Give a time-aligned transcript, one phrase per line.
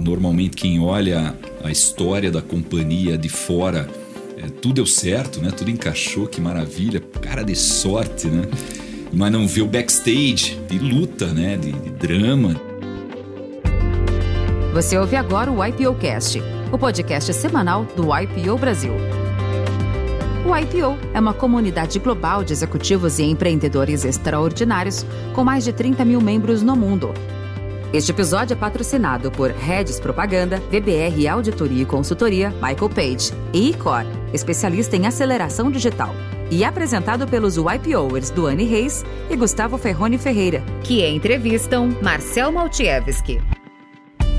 [0.00, 3.88] normalmente quem olha a história da companhia de fora,
[4.36, 5.50] é, tudo deu certo, né?
[5.50, 8.42] Tudo encaixou, que maravilha, cara de sorte, né?
[9.12, 11.56] Mas não vê o backstage de luta, né?
[11.56, 12.56] De, de drama.
[14.72, 16.40] Você ouve agora o IPO Cast,
[16.72, 18.92] o podcast semanal do IPO Brasil.
[20.46, 25.04] O IPO é uma comunidade global de executivos e empreendedores extraordinários
[25.34, 27.12] com mais de 30 mil membros no mundo.
[27.92, 34.04] Este episódio é patrocinado por Redes Propaganda, VBR Auditoria e Consultoria, Michael Page e Icor,
[34.32, 36.14] especialista em aceleração digital.
[36.52, 43.42] E apresentado pelos YPOers Duane Reis e Gustavo Ferrone Ferreira, que entrevistam Marcel Maltievski.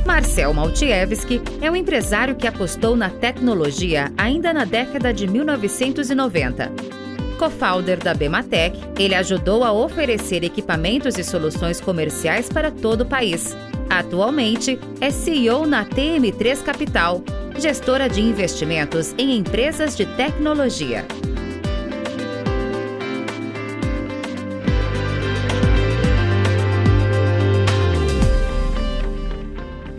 [0.05, 7.00] Marcel Maltievski é um empresário que apostou na tecnologia ainda na década de 1990.
[7.41, 13.58] Co-founder da Bematec, ele ajudou a oferecer equipamentos e soluções comerciais para todo o país.
[13.90, 17.23] Atualmente, é CEO na TM3 Capital,
[17.58, 21.03] gestora de investimentos em empresas de tecnologia.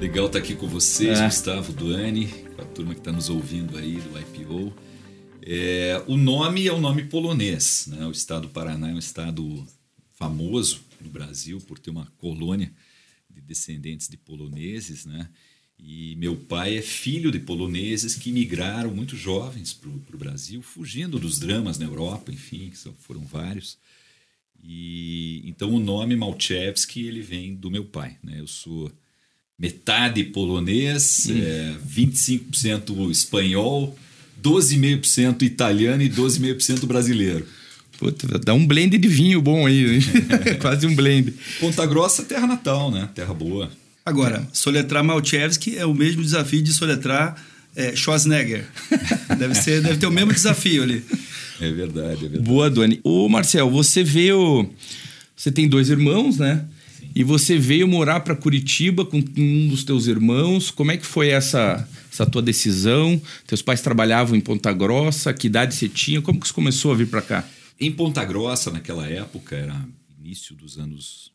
[0.01, 1.25] Legal estar aqui com vocês, é.
[1.25, 4.92] Gustavo, Duane, com a turma que está nos ouvindo aí do IPO.
[5.45, 8.07] É, o nome é um nome polonês, né?
[8.07, 9.67] O estado do Paraná é um estado
[10.15, 12.73] famoso no Brasil por ter uma colônia
[13.29, 15.29] de descendentes de poloneses, né?
[15.79, 21.19] E meu pai é filho de poloneses que migraram muito jovens para o Brasil, fugindo
[21.19, 23.79] dos dramas na Europa, enfim, que foram vários.
[24.63, 28.39] E então o nome Malchevski ele vem do meu pai, né?
[28.39, 28.93] Eu sou
[29.59, 31.37] metade polonês, hum.
[31.37, 33.99] é, 25% espanhol,
[34.43, 37.47] 12,5% italiano e 12,5% brasileiro.
[37.99, 40.01] Puta, dá um blend de vinho bom aí,
[40.61, 41.33] quase um blend.
[41.61, 43.09] Ponta Grossa, terra natal, né?
[43.15, 43.71] Terra boa.
[44.05, 44.47] Agora, é.
[44.53, 47.41] soletrar Malchevski é o mesmo desafio de soletrar
[47.77, 48.67] é, Schwarzenegger.
[49.39, 51.05] deve, ser, deve ter o mesmo desafio ali.
[51.61, 52.43] É verdade, é verdade.
[52.43, 53.01] Boa, Dani.
[53.05, 54.69] Ô, Marcel, você veio.
[55.37, 56.65] Você tem dois irmãos, né?
[57.15, 60.71] E você veio morar para Curitiba com um dos teus irmãos.
[60.71, 63.21] Como é que foi essa, essa tua decisão?
[63.47, 65.35] Teus pais trabalhavam em Ponta Grossa.
[65.35, 66.23] Que idade você tinha?
[66.23, 67.49] Como que você começou a vir para cá?
[67.79, 71.33] Em Ponta Grossa, naquela época, era início dos anos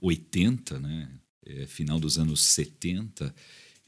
[0.00, 1.08] 80, né?
[1.44, 3.34] É, final dos anos 70.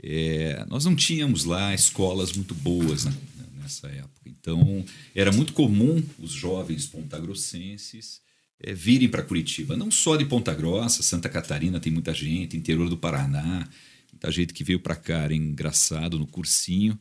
[0.02, 3.14] É, nós não tínhamos lá escolas muito boas né,
[3.60, 4.20] nessa época.
[4.26, 4.84] Então,
[5.14, 8.21] era muito comum os jovens pontagrossenses
[8.62, 9.76] é, virem para Curitiba.
[9.76, 13.68] Não só de Ponta Grossa, Santa Catarina tem muita gente, interior do Paraná,
[14.12, 15.22] muita gente que veio para cá.
[15.22, 16.98] Era engraçado no cursinho,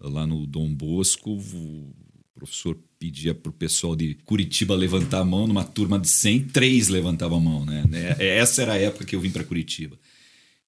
[0.00, 1.94] lá no Dom Bosco, o
[2.34, 6.88] professor pedia para o pessoal de Curitiba levantar a mão, numa turma de 100, três
[6.88, 7.64] levantavam a mão.
[7.64, 7.84] Né?
[8.18, 9.98] É, essa era a época que eu vim para Curitiba.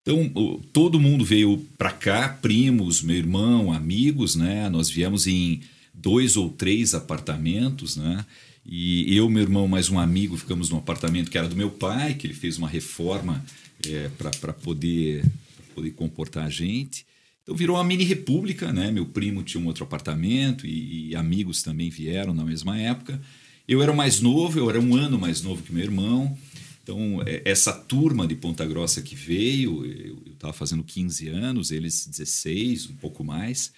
[0.02, 0.28] Então,
[0.70, 4.68] todo mundo veio para cá, primos, meu irmão, amigos, né?
[4.68, 5.62] Nós viemos em
[5.94, 8.26] dois ou três apartamentos, né?
[8.66, 12.14] E eu, meu irmão, mais um amigo, ficamos num apartamento que era do meu pai,
[12.14, 13.44] que ele fez uma reforma
[13.86, 14.08] é,
[14.40, 15.22] para poder,
[15.74, 17.04] poder comportar a gente.
[17.42, 18.90] Então virou uma mini república, né?
[18.90, 23.20] Meu primo tinha um outro apartamento e, e, amigos também vieram na mesma época.
[23.68, 26.36] Eu era mais novo, eu era um ano mais novo que meu irmão.
[26.82, 32.06] Então, é, essa turma de Ponta Grossa que veio, eu estava fazendo 15 anos, eles
[32.06, 33.72] 16, um pouco mais.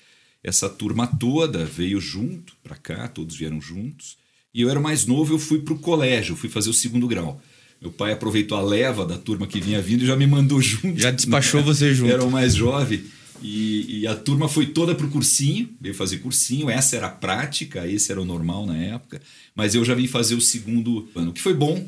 [0.44, 4.16] Essa turma toda veio junto para cá, todos vieram juntos.
[4.56, 7.42] E eu era mais novo, eu fui para o colégio, fui fazer o segundo grau.
[7.78, 10.98] Meu pai aproveitou a leva da turma que vinha vindo e já me mandou junto.
[10.98, 12.10] Já despachou você junto.
[12.10, 13.04] Era o mais jovem.
[13.42, 16.70] E, e, a turma foi toda para o cursinho, veio fazer cursinho.
[16.70, 19.20] Essa era a prática, esse era o normal na época.
[19.54, 21.86] Mas eu já vim fazer o segundo ano, que foi bom,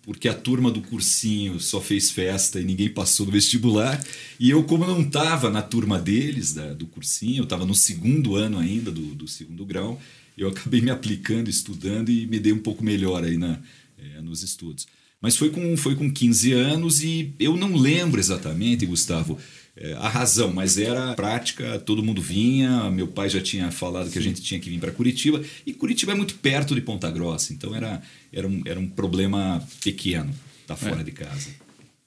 [0.00, 4.02] porque a turma do cursinho só fez festa e ninguém passou no vestibular.
[4.40, 8.34] E eu, como não estava na turma deles, da, do cursinho, eu estava no segundo
[8.34, 10.00] ano ainda do, do segundo grau,
[10.38, 13.58] eu acabei me aplicando, estudando e me dei um pouco melhor aí na,
[13.98, 14.86] é, nos estudos.
[15.20, 19.36] Mas foi com, foi com 15 anos e eu não lembro exatamente, Gustavo,
[19.76, 22.88] é, a razão, mas era prática, todo mundo vinha.
[22.90, 26.12] Meu pai já tinha falado que a gente tinha que vir para Curitiba e Curitiba
[26.12, 28.00] é muito perto de Ponta Grossa, então era,
[28.32, 30.30] era, um, era um problema pequeno
[30.62, 31.04] estar tá fora é.
[31.04, 31.50] de casa.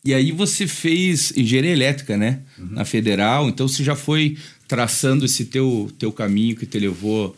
[0.04, 2.42] E aí você fez engenharia elétrica, né?
[2.58, 2.70] Uhum.
[2.72, 7.36] Na Federal, então você já foi traçando esse teu, teu caminho que te levou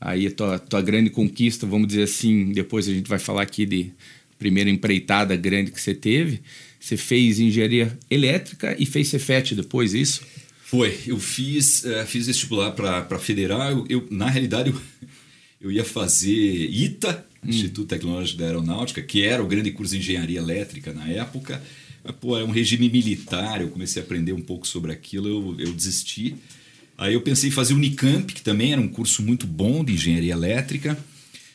[0.00, 3.66] aí a tua, tua grande conquista, vamos dizer assim, depois a gente vai falar aqui
[3.66, 3.92] de
[4.38, 6.40] primeira empreitada grande que você teve.
[6.78, 10.22] Você fez engenharia elétrica e fez Cefet depois, isso?
[10.62, 10.96] Foi.
[11.06, 13.70] Eu fiz, uh, fiz vestibular para federal.
[13.70, 14.80] Eu, eu, na realidade, eu,
[15.60, 17.48] eu ia fazer ITA, hum.
[17.48, 21.62] Instituto Tecnológico da Aeronáutica, que era o grande curso de engenharia elétrica na época.
[22.04, 25.66] Mas, pô, é um regime militar, eu comecei a aprender um pouco sobre aquilo, eu,
[25.66, 26.36] eu desisti.
[26.98, 29.92] Aí eu pensei em fazer o Unicamp, que também era um curso muito bom de
[29.92, 30.98] engenharia elétrica,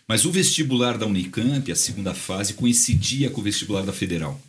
[0.07, 4.39] mas o vestibular da Unicamp, a segunda fase, coincidia com o vestibular da Federal.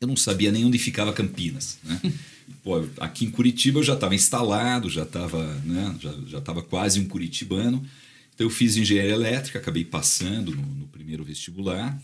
[0.00, 2.00] Eu não sabia nem onde ficava Campinas, né?
[2.62, 7.00] Pô, aqui em Curitiba eu já estava instalado, já estava né, já, já tava quase
[7.00, 7.84] um curitibano.
[8.34, 12.00] Então eu fiz engenharia elétrica, acabei passando no, no primeiro vestibular.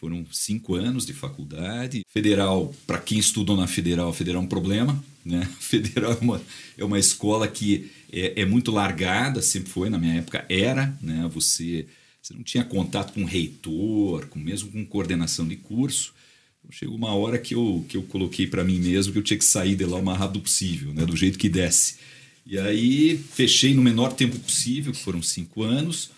[0.00, 2.04] Foram cinco anos de faculdade.
[2.08, 5.02] Federal, para quem estudou na Federal, a Federal é um problema.
[5.24, 5.46] Né?
[5.60, 6.42] Federal é uma,
[6.78, 10.96] é uma escola que é, é muito largada, sempre foi, na minha época era.
[11.00, 11.28] Né?
[11.32, 11.86] Você,
[12.20, 16.12] você não tinha contato com reitor, com, mesmo com coordenação de curso.
[16.60, 19.38] Então, chegou uma hora que eu, que eu coloquei para mim mesmo que eu tinha
[19.38, 21.04] que sair de lá o mais rápido possível, né?
[21.04, 21.96] do jeito que desse.
[22.44, 26.10] E aí fechei no menor tempo possível, que foram cinco anos.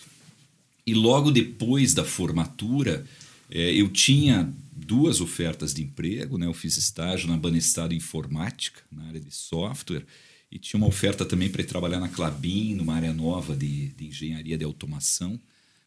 [0.86, 3.04] E logo depois da formatura,
[3.50, 4.52] é, eu tinha
[4.84, 6.38] duas ofertas de emprego.
[6.38, 6.46] Né?
[6.46, 10.04] Eu fiz estágio na Banestado Informática, na área de software,
[10.50, 14.56] e tinha uma oferta também para trabalhar na Clabin, numa área nova de, de engenharia
[14.56, 15.40] de automação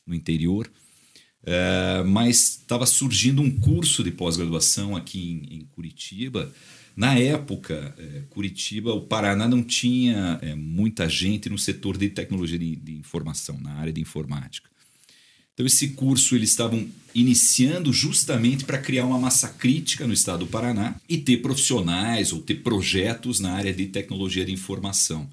[0.05, 0.69] no interior.
[1.43, 6.51] É, mas estava surgindo um curso de pós-graduação aqui em, em, Curitiba.
[6.95, 12.59] Na época, é, Curitiba, o Paraná não tinha é, muita gente no setor de tecnologia
[12.59, 14.69] de, de, informação, na área de informática.
[15.57, 20.51] Então, esse curso eles estavam iniciando justamente para criar uma massa crítica no estado do
[20.51, 25.27] Paraná e ter profissionais ou ter projetos na área de tecnologia de informação.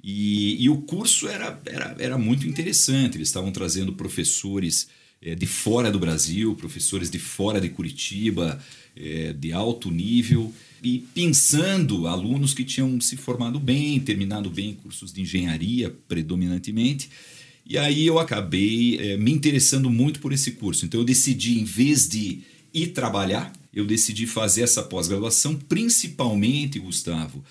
[0.00, 4.86] E, e o curso era, era, era muito interessante, eles estavam trazendo professores
[5.20, 8.62] é, de fora do Brasil, professores de fora de Curitiba,
[8.94, 15.12] é, de alto nível, e pensando alunos que tinham se formado bem, terminado bem cursos
[15.12, 17.10] de engenharia predominantemente.
[17.68, 20.86] E aí eu acabei é, me interessando muito por esse curso.
[20.86, 22.42] Então eu decidi, em vez de
[22.72, 27.44] ir trabalhar, eu decidi fazer essa pós-graduação, principalmente, Gustavo,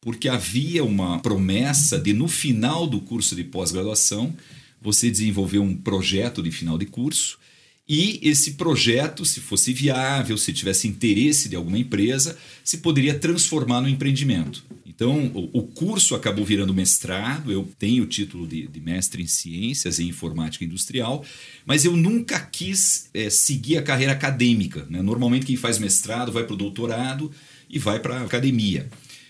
[0.00, 4.32] porque havia uma promessa de, no final do curso de pós-graduação,
[4.80, 7.38] você desenvolver um projeto de final de curso
[7.88, 13.80] e esse projeto, se fosse viável, se tivesse interesse de alguma empresa, se poderia transformar
[13.80, 14.64] no empreendimento.
[14.84, 19.98] Então, o, curso acabou virando mestrado, eu tenho o título de, de mestre em ciências
[19.98, 21.22] e informática industrial,
[21.66, 24.86] mas eu nunca quis é, seguir a carreira acadêmica.
[24.88, 25.02] Né?
[25.02, 27.30] Normalmente, quem faz mestrado vai para o doutorado
[27.68, 28.88] e vai para a academia.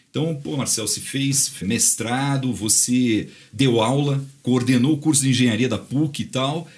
[0.08, 5.78] Então, pô, Marcel, se fez mestrado, você deu aula, coordenou o curso de engenharia da
[5.78, 6.68] PUC e tal,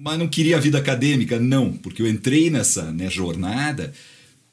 [0.00, 1.40] mas não queria a vida acadêmica?
[1.40, 3.92] Não, porque eu entrei nessa né, jornada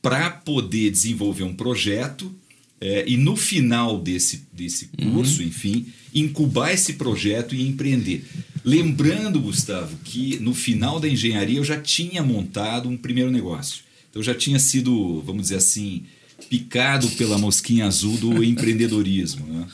[0.01, 2.33] para poder desenvolver um projeto
[2.81, 5.13] é, e no final desse, desse uhum.
[5.13, 5.47] curso, uhum.
[5.47, 8.25] enfim, incubar esse projeto e empreender.
[8.63, 13.83] Lembrando, Gustavo, que no final da engenharia eu já tinha montado um primeiro negócio.
[14.09, 16.03] Então eu já tinha sido, vamos dizer assim,
[16.49, 19.45] picado pela mosquinha azul do empreendedorismo.
[19.45, 19.67] Né?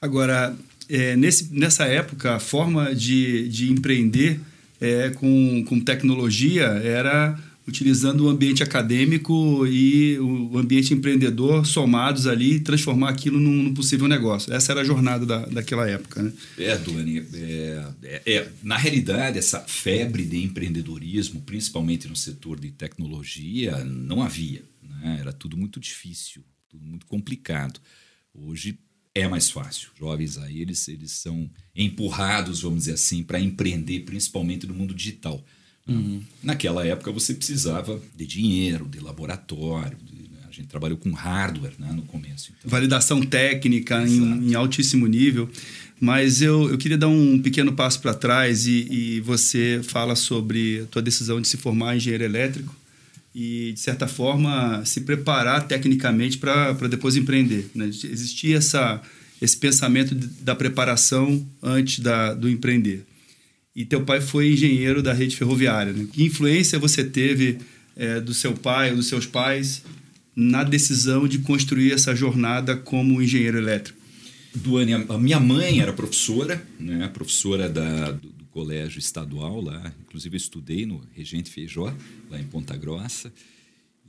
[0.00, 0.56] Agora,
[0.88, 4.40] é, nesse, nessa época, a forma de, de empreender
[4.82, 12.58] é, com, com tecnologia era utilizando o ambiente acadêmico e o ambiente empreendedor somados ali
[12.58, 14.52] transformar aquilo num, num, possível negócio.
[14.52, 16.20] Essa era a jornada da, daquela época.
[16.20, 16.32] Né?
[16.58, 22.72] É, Duane, é, é, é, na realidade, essa febre de empreendedorismo, principalmente no setor de
[22.72, 24.64] tecnologia, não havia.
[24.82, 25.18] Né?
[25.20, 27.78] Era tudo muito difícil, tudo muito complicado.
[28.34, 28.76] Hoje
[29.14, 29.90] é mais fácil.
[29.98, 35.44] Jovens aí, eles, eles são empurrados, vamos dizer assim, para empreender, principalmente no mundo digital.
[35.86, 35.94] Né?
[35.94, 36.22] Uhum.
[36.42, 39.98] Naquela época você precisava de dinheiro, de laboratório.
[39.98, 40.38] De, né?
[40.48, 42.52] A gente trabalhou com hardware né, no começo.
[42.58, 42.70] Então.
[42.70, 45.50] Validação técnica em, em, altíssimo nível.
[46.00, 50.80] Mas eu, eu queria dar um pequeno passo para trás e, e, você fala sobre
[50.80, 52.74] a tua decisão de se formar em engenheiro elétrico
[53.34, 57.70] e, de certa forma, se preparar tecnicamente para depois empreender.
[57.74, 57.86] Né?
[57.86, 59.00] Existia essa,
[59.40, 63.04] esse pensamento da preparação antes da, do empreender.
[63.74, 65.92] E teu pai foi engenheiro da rede ferroviária.
[65.92, 66.06] Né?
[66.12, 67.58] Que influência você teve
[67.96, 69.82] é, do seu pai ou dos seus pais
[70.36, 73.98] na decisão de construir essa jornada como engenheiro elétrico?
[74.54, 77.08] Duane, a minha mãe era professora, né?
[77.08, 79.92] professora da, do, colégio estadual lá.
[80.02, 81.94] Inclusive, eu estudei no Regente Feijó,
[82.30, 83.32] lá em Ponta Grossa.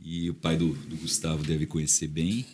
[0.05, 2.45] E o pai do, do Gustavo deve conhecer bem.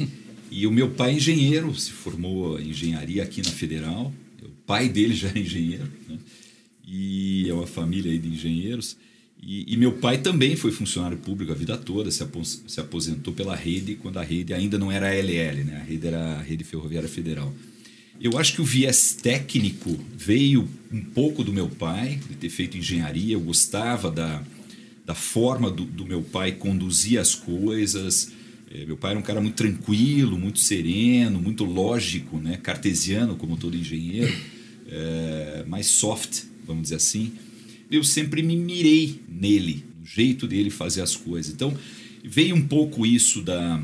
[0.51, 4.13] E o meu pai, engenheiro, se formou em engenharia aqui na Federal.
[4.41, 5.91] O pai dele já é engenheiro.
[6.07, 6.17] Né?
[6.91, 8.97] e é uma família de engenheiros.
[9.41, 13.33] E, e, meu pai também foi funcionário público a vida toda, se, apos, se aposentou
[13.33, 15.77] pela rede quando a rede ainda não era a LL, né?
[15.77, 17.53] a rede era a Rede Ferroviária Federal.
[18.21, 22.77] Eu acho que o viés técnico veio um pouco do meu pai, de ter feito
[22.77, 24.43] engenharia, eu gostava da,
[25.05, 28.31] da forma do, do meu pai conduzir as coisas,
[28.71, 32.57] É, meu pai era um cara muito tranquilo, muito sereno, muito lógico, né?
[32.57, 34.31] cartesiano, como todo engenheiro,
[34.87, 37.31] é, mais soft, vamos dizer assim.
[37.89, 41.51] Eu sempre me mirei nele, no jeito dele fazer as coisas.
[41.51, 41.75] Então,
[42.23, 43.81] veio um pouco isso da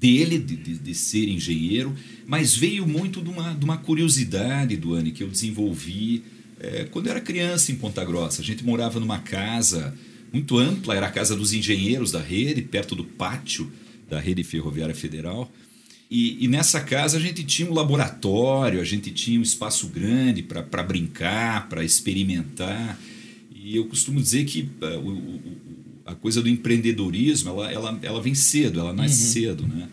[0.00, 1.92] dele, de, de, de ser engenheiro,
[2.28, 6.22] mas veio muito de uma, de uma curiosidade, do Anne, que eu desenvolvi
[6.60, 8.42] é, quando eu era criança em Ponta Grossa.
[8.42, 9.94] A gente morava numa casa
[10.30, 13.72] muito ampla, era a casa dos engenheiros da rede, perto do pátio
[14.10, 15.50] da Rede Ferroviária Federal.
[16.10, 20.42] E, e, nessa casa a gente tinha um laboratório, a gente tinha um espaço grande
[20.42, 22.98] para brincar, para experimentar.
[23.54, 25.40] E eu costumo dizer que uh, o,
[26.04, 29.32] a coisa do empreendedorismo ela, ela, ela vem cedo, ela nasce uhum.
[29.32, 29.66] cedo.
[29.66, 29.88] Né?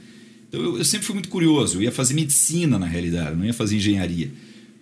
[0.56, 1.78] Então eu, eu, sempre fui muito curioso.
[1.78, 4.32] Eu ia fazer medicina na realidade, não ia fazer engenharia.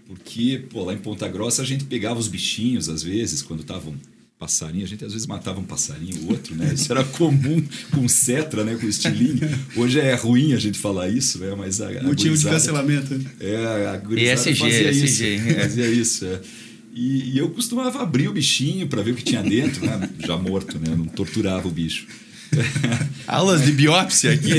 [0.06, 3.96] Porque pô, lá em Ponta Grossa a gente pegava os bichinhos às vezes, quando estavam
[4.38, 6.74] passarinho, a gente às vezes matava um passarinho, outro, né?
[6.74, 8.76] Isso era comum com cetra, né?
[8.76, 9.50] Com estilingue.
[9.76, 11.56] Hoje é ruim a gente falar isso, né?
[11.58, 13.20] Mas a, a Motivo de cancelamento.
[13.40, 15.50] É, a gurizada ESG, fazia ESG, isso.
[15.50, 15.54] É.
[15.62, 16.42] Fazia isso, é.
[16.94, 20.10] E, e, eu costumava abrir o bichinho para ver o que tinha dentro, né?
[20.20, 20.90] Já morto, né?
[20.90, 22.06] Eu não torturava o bicho.
[23.28, 24.54] Aulas de biópsia aqui.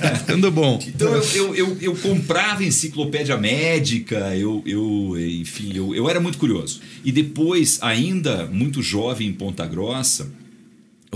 [0.00, 0.82] tá ficando bom.
[0.86, 6.38] Então eu, eu, eu, eu, comprava enciclopédia médica, eu, eu enfim, eu, eu era muito
[6.38, 6.80] curioso.
[7.04, 10.30] E depois, ainda muito jovem em Ponta Grossa,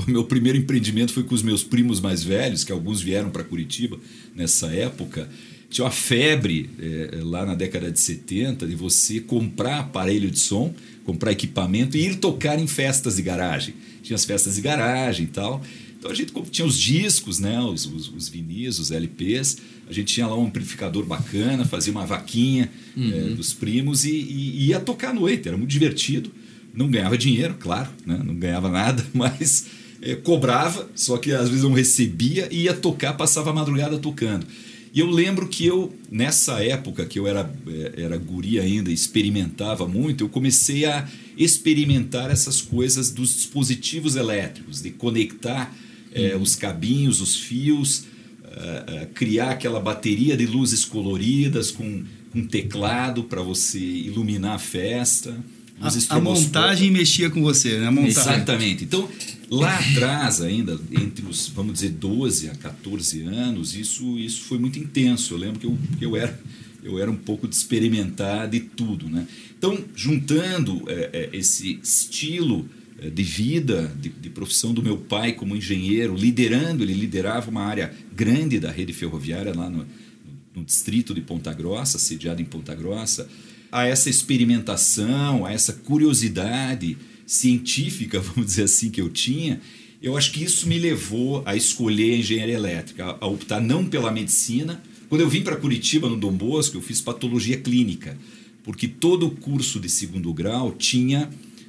[0.06, 3.42] o meu primeiro empreendimento foi com os meus primos mais velhos, que alguns vieram para
[3.42, 3.98] Curitiba
[4.34, 5.28] nessa época.
[5.70, 10.72] Tinha uma febre é, lá na década de 70 de você comprar aparelho de som,
[11.04, 13.74] comprar equipamento e ir tocar em festas de garagem.
[14.02, 15.62] Tinha as festas de garagem e tal.
[16.08, 19.58] Então a gente tinha os discos, né, os, os, os vinis, os LPs.
[19.88, 23.12] A gente tinha lá um amplificador bacana, fazia uma vaquinha uhum.
[23.12, 25.48] é, dos primos e, e, ia tocar à noite.
[25.48, 26.30] Era muito divertido.
[26.72, 29.66] Não ganhava dinheiro, claro, né, não ganhava nada, mas
[30.00, 34.46] é, cobrava, só que às vezes não recebia e ia tocar, passava a madrugada tocando.
[34.94, 39.86] E eu lembro que eu, nessa época que eu era, é, era guri ainda, experimentava
[39.86, 45.74] muito, eu comecei a experimentar essas coisas dos dispositivos elétricos, de conectar
[46.12, 48.00] é, os cabinhos, os fios,
[48.44, 54.58] uh, uh, criar aquela bateria de luzes coloridas com, com teclado para você iluminar a
[54.58, 55.36] festa.
[55.80, 57.86] A, a, montagem mexia com você, né?
[57.86, 58.10] A montagem.
[58.10, 58.84] Exatamente.
[58.84, 59.08] Então,
[59.48, 64.78] lá atrás ainda, entre os, vamos dizer, 12 a 14 anos, isso, isso foi muito
[64.78, 65.34] intenso.
[65.34, 66.40] Eu lembro que eu, que eu, era,
[66.82, 69.26] eu era um pouco de experimentar de tudo, né?
[69.56, 72.68] Então, juntando é, é, esse estilo
[73.00, 77.94] de vida, de, de, profissão do meu pai como engenheiro, liderando, ele liderava uma área
[78.14, 79.86] grande da rede ferroviária lá no,
[80.54, 83.28] no distrito de Ponta Grossa, sediado em Ponta Grossa,
[83.70, 89.60] a essa experimentação, a essa curiosidade científica, vamos dizer assim, que eu tinha,
[90.02, 94.12] eu acho que isso me levou a escolher a engenharia elétrica, a optar não pela
[94.12, 94.82] medicina.
[95.08, 98.16] Quando eu vim para Curitiba, no Dom Bosco, eu fiz patologia clínica,
[98.62, 101.28] porque todo o curso de segundo grau tinha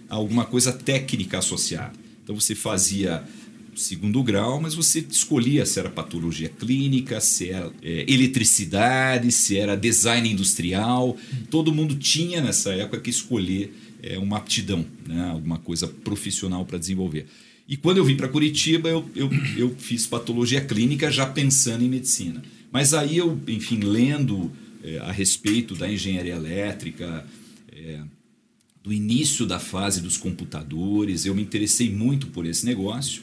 [0.09, 1.93] alguma coisa técnica associada.
[2.23, 3.23] Então você fazia
[3.75, 9.75] segundo grau, mas você escolhia se era patologia clínica, se era é, eletricidade, se era
[9.75, 11.15] design industrial.
[11.49, 13.73] Todo mundo tinha nessa época que escolher
[14.03, 15.29] é, uma aptidão, né?
[15.29, 17.25] alguma coisa profissional para desenvolver.
[17.67, 21.89] E quando eu vim para Curitiba, eu, eu, eu fiz patologia clínica já pensando em
[21.89, 22.41] medicina.
[22.71, 24.51] Mas aí eu, enfim, lendo
[24.83, 27.25] é, a respeito da engenharia elétrica,
[27.71, 27.99] é,
[28.83, 33.21] do início da fase dos computadores, eu me interessei muito por esse negócio.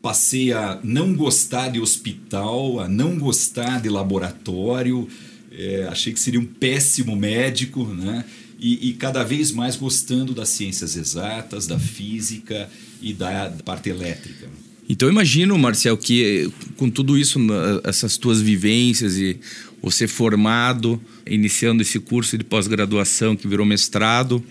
[0.00, 5.08] Passei a não gostar de hospital, a não gostar de laboratório,
[5.50, 8.24] é, achei que seria um péssimo médico, né?
[8.58, 12.70] E, e, cada vez mais gostando das ciências exatas, da física
[13.02, 14.48] e da, parte elétrica.
[14.88, 17.38] Então imagino, Marcel, que com tudo isso,
[17.84, 19.38] essas tuas vivências e
[19.82, 24.44] você formado, iniciando esse curso de pós-graduação que virou mestrado,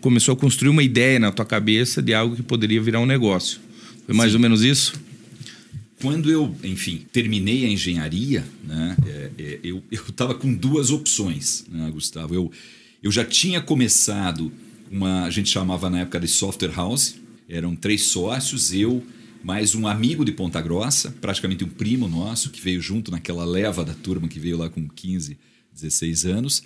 [0.00, 3.60] começou a construir uma ideia na tua cabeça de algo que poderia virar um negócio.
[4.04, 4.36] Foi mais Sim.
[4.36, 4.94] ou menos isso?
[6.00, 11.88] Quando eu, enfim, terminei a engenharia, né, é, é, eu estava com duas opções, né,
[11.92, 12.34] Gustavo.
[12.34, 12.50] Eu,
[13.00, 14.52] eu já tinha começado
[14.90, 17.14] uma, a gente chamava na época de software house,
[17.48, 19.02] eram três sócios, eu
[19.42, 23.84] mais um amigo de Ponta Grossa, praticamente um primo nosso, que veio junto naquela leva
[23.84, 25.36] da turma que veio lá com 15,
[25.74, 26.60] 16 anos.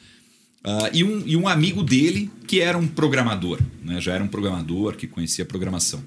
[0.65, 4.01] Uh, e, um, e um amigo dele que era um programador, né?
[4.01, 6.03] já era um programador que conhecia programação.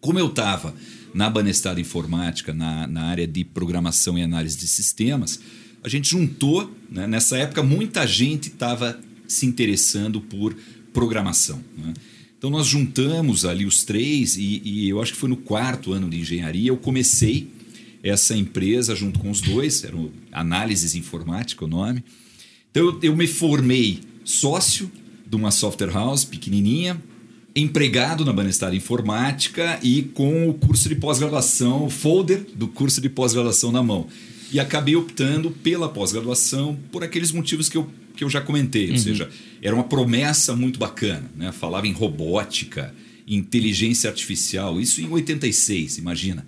[0.00, 0.74] Como eu estava
[1.12, 5.40] na Banestada Informática, na, na área de programação e análise de sistemas,
[5.82, 7.06] a gente juntou, né?
[7.06, 10.56] nessa época muita gente estava se interessando por
[10.92, 11.62] programação.
[11.76, 11.92] Né?
[12.42, 16.10] Então nós juntamos ali os três e, e, eu acho que foi no quarto ano
[16.10, 17.46] de engenharia eu comecei
[18.02, 19.96] essa empresa junto com os dois, era
[20.32, 22.02] Análises Informática o nome.
[22.68, 24.90] Então eu, eu me formei sócio
[25.24, 27.00] de uma software house pequenininha,
[27.54, 33.08] empregado na Banestar Informática e com o curso de pós-graduação, o folder do curso de
[33.08, 34.08] pós-graduação na mão.
[34.52, 38.88] E acabei optando pela pós-graduação por aqueles motivos que eu, que eu já comentei.
[38.88, 38.92] Uhum.
[38.92, 41.30] Ou seja, era uma promessa muito bacana.
[41.36, 41.52] Né?
[41.52, 42.94] Falava em robótica,
[43.26, 46.46] inteligência artificial, isso em 86, imagina.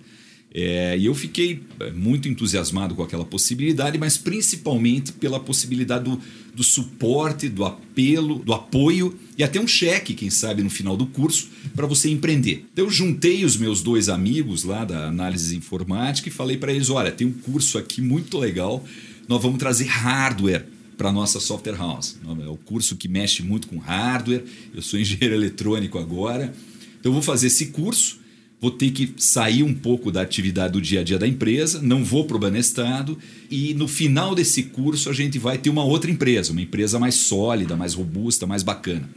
[0.57, 6.17] É, e eu fiquei é, muito entusiasmado com aquela possibilidade, mas principalmente pela possibilidade do,
[6.53, 11.07] do suporte, do apelo, do apoio e até um cheque, quem sabe, no final do
[11.07, 12.65] curso, para você empreender.
[12.71, 16.89] Então, eu juntei os meus dois amigos lá da análise informática e falei para eles:
[16.89, 18.85] olha, tem um curso aqui muito legal,
[19.27, 22.17] nós vamos trazer hardware para a nossa software house.
[22.43, 26.53] É o curso que mexe muito com hardware, eu sou engenheiro eletrônico agora,
[26.99, 28.23] então eu vou fazer esse curso.
[28.61, 32.03] Vou ter que sair um pouco da atividade do dia a dia da empresa, não
[32.03, 33.17] vou para o Banestado.
[33.51, 37.15] E no final desse curso a gente vai ter uma outra empresa, uma empresa mais
[37.15, 39.07] sólida, mais robusta, mais bacana.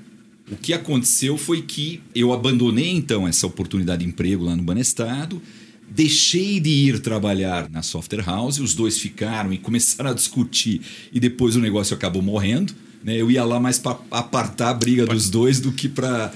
[0.50, 5.40] O que aconteceu foi que eu abandonei então essa oportunidade de emprego lá no Banestado,
[5.90, 10.80] deixei de ir trabalhar na software house, os dois ficaram e começaram a discutir
[11.12, 12.72] e depois o negócio acabou morrendo.
[13.02, 13.16] Né?
[13.16, 16.30] Eu ia lá mais para apartar a briga dos dois do que para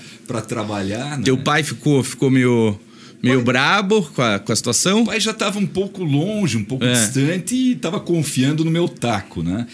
[0.46, 1.18] trabalhar.
[1.18, 1.24] Né?
[1.24, 2.78] Teu pai ficou, ficou meio
[3.22, 5.02] meio pai, brabo com a, com a situação.
[5.02, 6.92] O pai já estava um pouco longe, um pouco é.
[6.92, 9.66] distante e estava confiando no meu taco, né?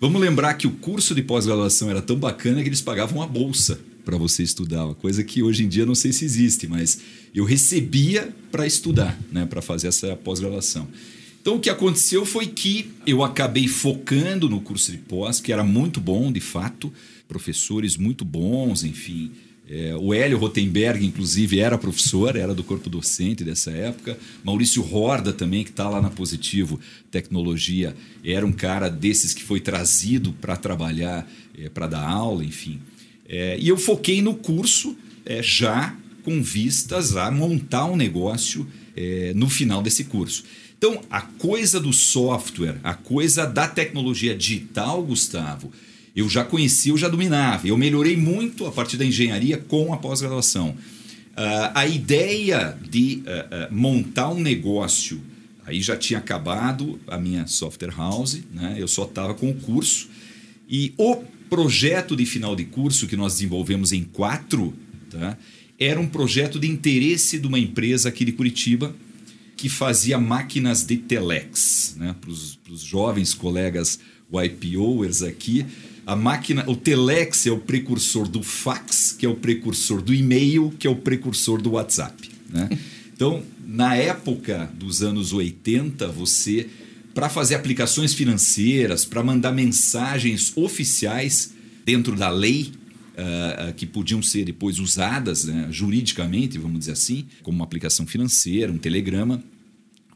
[0.00, 3.78] Vamos lembrar que o curso de pós-graduação era tão bacana que eles pagavam a bolsa
[4.04, 7.00] para você estudar, uma coisa que hoje em dia não sei se existe, mas
[7.34, 10.88] eu recebia para estudar, né, para fazer essa pós-graduação.
[11.40, 15.64] Então o que aconteceu foi que eu acabei focando no curso de pós, que era
[15.64, 16.92] muito bom, de fato,
[17.26, 19.32] professores muito bons, enfim,
[19.68, 24.18] é, o Hélio Rotenberg, inclusive, era professor, era do corpo docente dessa época.
[24.44, 26.78] Maurício Horda também, que está lá na Positivo
[27.10, 31.26] Tecnologia, era um cara desses que foi trazido para trabalhar,
[31.56, 32.80] é, para dar aula, enfim.
[33.32, 39.32] É, e eu foquei no curso é, já com vistas a montar um negócio é,
[39.34, 40.44] no final desse curso.
[40.76, 45.72] Então, a coisa do software, a coisa da tecnologia digital, Gustavo,
[46.14, 47.66] eu já conhecia, eu já dominava.
[47.66, 50.70] Eu melhorei muito a partir da engenharia com a pós-graduação.
[50.70, 55.22] Uh, a ideia de uh, uh, montar um negócio,
[55.64, 58.74] aí já tinha acabado a minha software house, né?
[58.76, 60.10] eu só estava com o curso.
[60.68, 64.72] E o projeto de final de curso que nós desenvolvemos em quatro
[65.10, 65.36] tá?
[65.78, 68.96] era um projeto de interesse de uma empresa aqui de Curitiba
[69.54, 71.94] que fazia máquinas de telex.
[71.98, 72.16] Né?
[72.18, 74.00] Para os jovens colegas
[74.32, 75.66] YPOers aqui,
[76.06, 80.72] a máquina, o telex é o precursor do fax, que é o precursor do e-mail,
[80.78, 82.30] que é o precursor do WhatsApp.
[82.48, 82.70] Né?
[83.14, 86.66] Então, na época dos anos 80, você,
[87.14, 91.52] para fazer aplicações financeiras, para mandar mensagens oficiais
[91.84, 92.72] dentro da lei,
[93.12, 98.72] uh, que podiam ser depois usadas né, juridicamente, vamos dizer assim, como uma aplicação financeira,
[98.72, 99.42] um telegrama,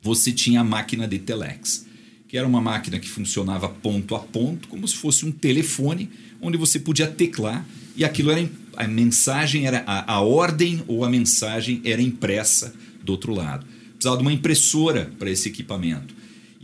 [0.00, 1.86] você tinha a máquina de telex
[2.28, 6.58] que era uma máquina que funcionava ponto a ponto, como se fosse um telefone, onde
[6.58, 7.64] você podia teclar
[7.96, 13.12] e aquilo era a mensagem era a, a ordem ou a mensagem era impressa do
[13.12, 13.64] outro lado.
[13.92, 16.14] Precisava de uma impressora para esse equipamento.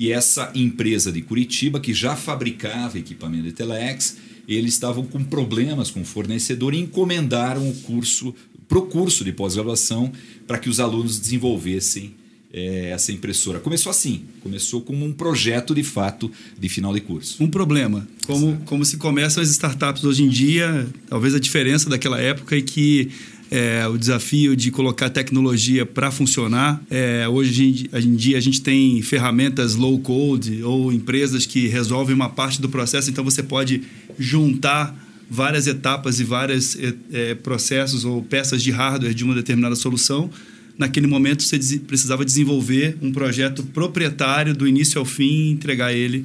[0.02, 4.16] E essa empresa de Curitiba, que já fabricava equipamento de telex,
[4.48, 8.34] eles estavam com problemas com o fornecedor e encomendaram o curso,
[8.66, 10.10] pro curso de pós-graduação,
[10.44, 12.16] para que os alunos desenvolvessem
[12.52, 13.60] é, essa impressora.
[13.60, 17.40] Começou assim, começou como um projeto de fato de final de curso.
[17.40, 18.04] Um problema.
[18.26, 22.60] Como, como se começam as startups hoje em dia, talvez a diferença daquela época é
[22.60, 23.08] que
[23.52, 26.82] é, o desafio de colocar tecnologia para funcionar.
[26.90, 32.30] É, hoje em dia a gente tem ferramentas low code ou empresas que resolvem uma
[32.30, 33.82] parte do processo, então você pode
[34.18, 39.76] juntar várias etapas e vários é, é, processos ou peças de hardware de uma determinada
[39.76, 40.30] solução
[40.78, 46.24] naquele momento você precisava desenvolver um projeto proprietário do início ao fim e entregar ele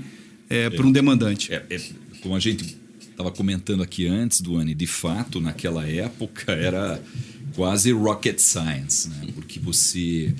[0.49, 1.53] é, é, para um demandante.
[1.53, 1.81] É, é,
[2.21, 2.77] como a gente
[3.17, 7.01] estava comentando aqui antes, Duane, de fato, naquela época era
[7.55, 9.29] quase rocket science, né?
[9.33, 10.35] porque você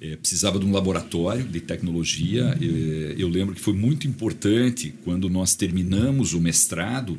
[0.00, 2.56] é, precisava de um laboratório de tecnologia.
[2.60, 7.18] É, eu lembro que foi muito importante quando nós terminamos o mestrado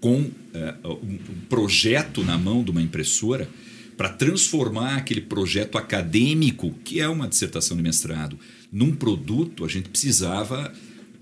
[0.00, 1.18] com é, um
[1.50, 3.46] projeto na mão de uma impressora
[3.94, 8.38] para transformar aquele projeto acadêmico, que é uma dissertação de mestrado,
[8.72, 10.72] num produto, a gente precisava,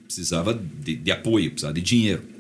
[0.04, 2.37] precisava de, de apoio, precisava de dinheiro.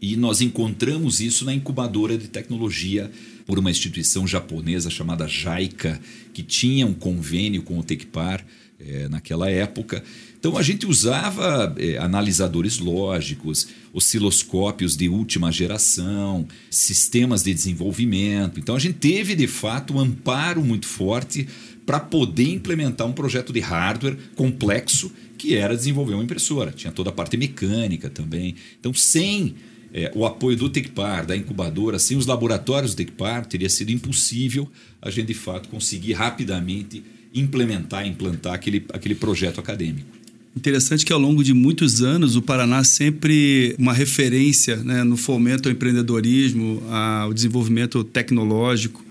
[0.00, 3.10] E nós encontramos isso na incubadora de tecnologia
[3.44, 6.00] por uma instituição japonesa chamada JAICA,
[6.32, 8.44] que tinha um convênio com o Tecpar
[8.78, 10.04] é, naquela época.
[10.38, 18.60] Então a gente usava é, analisadores lógicos, osciloscópios de última geração, sistemas de desenvolvimento.
[18.60, 21.48] Então a gente teve de fato um amparo muito forte
[21.84, 26.70] para poder implementar um projeto de hardware complexo que era desenvolver uma impressora.
[26.70, 28.56] Tinha toda a parte mecânica também.
[28.78, 29.54] Então, sem
[29.92, 34.68] é, o apoio do Tecpar, da incubadora, sem os laboratórios do Tecpar, teria sido impossível
[35.00, 37.02] a gente de fato conseguir rapidamente
[37.34, 40.18] implementar, implantar aquele, aquele projeto acadêmico.
[40.56, 45.68] Interessante que ao longo de muitos anos o Paraná sempre uma referência né, no fomento
[45.68, 49.04] ao empreendedorismo, ao desenvolvimento tecnológico.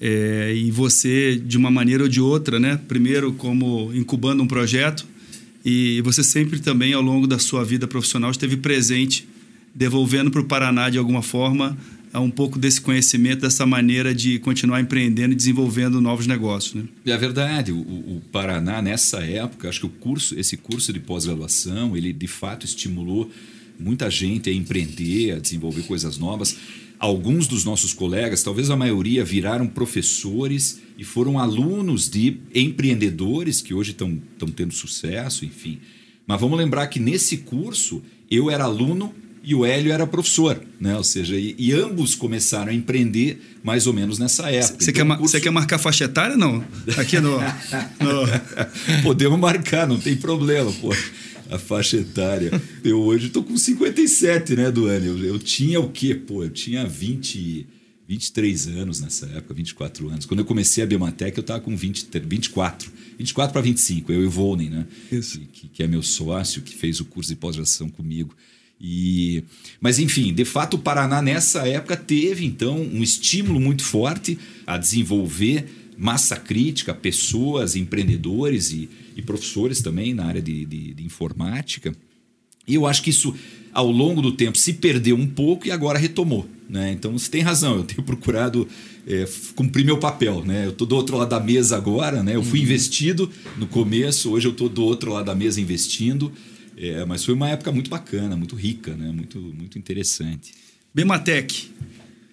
[0.00, 5.06] É, e você, de uma maneira ou de outra, né, primeiro como incubando um projeto,
[5.64, 9.28] e você sempre também, ao longo da sua vida profissional, esteve presente,
[9.74, 11.76] devolvendo para o Paraná, de alguma forma,
[12.18, 16.74] um pouco desse conhecimento, dessa maneira de continuar empreendendo e desenvolvendo novos negócios.
[16.74, 16.84] Né?
[17.06, 17.70] É verdade.
[17.70, 22.26] O, o Paraná, nessa época, acho que o curso, esse curso de pós-graduação, ele de
[22.26, 23.30] fato estimulou
[23.78, 26.56] muita gente a empreender, a desenvolver coisas novas.
[26.98, 33.72] Alguns dos nossos colegas, talvez a maioria, viraram professores e foram alunos de empreendedores que
[33.72, 34.18] hoje estão
[34.54, 35.78] tendo sucesso, enfim.
[36.26, 40.96] Mas vamos lembrar que nesse curso eu era aluno e o Hélio era professor, né?
[40.96, 44.76] Ou seja, e, e ambos começaram a empreender mais ou menos nessa época.
[44.78, 45.40] Você então, quer, curso...
[45.40, 46.64] quer marcar faixa etária não?
[46.98, 49.02] Aqui no, no...
[49.02, 50.90] Podemos marcar, não tem problema, pô
[51.50, 52.50] a faixa etária.
[52.82, 55.06] Eu hoje estou com 57, né, Duane?
[55.06, 56.14] Eu, eu tinha o quê?
[56.14, 57.66] Pô, eu tinha 20,
[58.06, 60.26] 23 anos nessa época, 24 anos.
[60.26, 62.90] Quando eu comecei a Bematec, eu estava com 20, 24.
[63.18, 64.86] 24 para 25, eu e o Volney, né?
[65.10, 65.40] Isso.
[65.52, 68.34] Que, que é meu sócio, que fez o curso de pós-graduação comigo.
[68.80, 69.44] E,
[69.80, 74.78] mas enfim, de fato o Paraná nessa época teve então um estímulo muito forte a
[74.78, 75.66] desenvolver
[75.98, 81.94] massa crítica, pessoas, empreendedores e, e professores também na área de, de, de informática.
[82.66, 83.34] E eu acho que isso,
[83.70, 86.48] ao longo do tempo, se perdeu um pouco e agora retomou.
[86.66, 86.92] Né?
[86.92, 88.66] Então você tem razão, eu tenho procurado
[89.06, 90.42] é, cumprir meu papel.
[90.42, 90.64] Né?
[90.64, 92.34] Eu estou do outro lado da mesa agora, né?
[92.34, 92.64] eu fui uhum.
[92.64, 96.32] investido no começo, hoje eu estou do outro lado da mesa investindo.
[96.82, 99.12] É, mas foi uma época muito bacana, muito rica, né?
[99.12, 100.54] muito, muito interessante.
[100.94, 101.70] Bematec,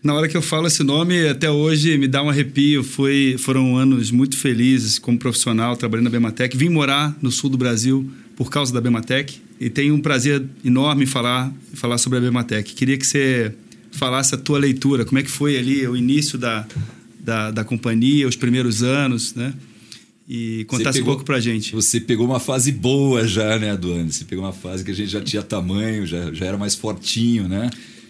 [0.01, 2.81] na hora que eu falo esse nome, até hoje me dá um arrepio.
[2.81, 6.55] Foi, foram anos muito felizes como profissional, trabalhando na Bematec.
[6.55, 11.05] Vim morar no sul do Brasil por causa da Bematec e tenho um prazer enorme
[11.05, 12.73] falar, falar sobre a Bematec.
[12.73, 13.53] Queria que você
[13.91, 16.65] falasse a tua leitura, como é que foi ali o início da,
[17.19, 19.53] da, da companhia, os primeiros anos, né?
[20.27, 21.73] E contasse pegou, um pouco pra gente.
[21.73, 24.11] Você pegou uma fase boa já, né, Aduane?
[24.11, 27.47] Você pegou uma fase que a gente já tinha tamanho, já, já era mais fortinho,
[27.47, 27.69] né?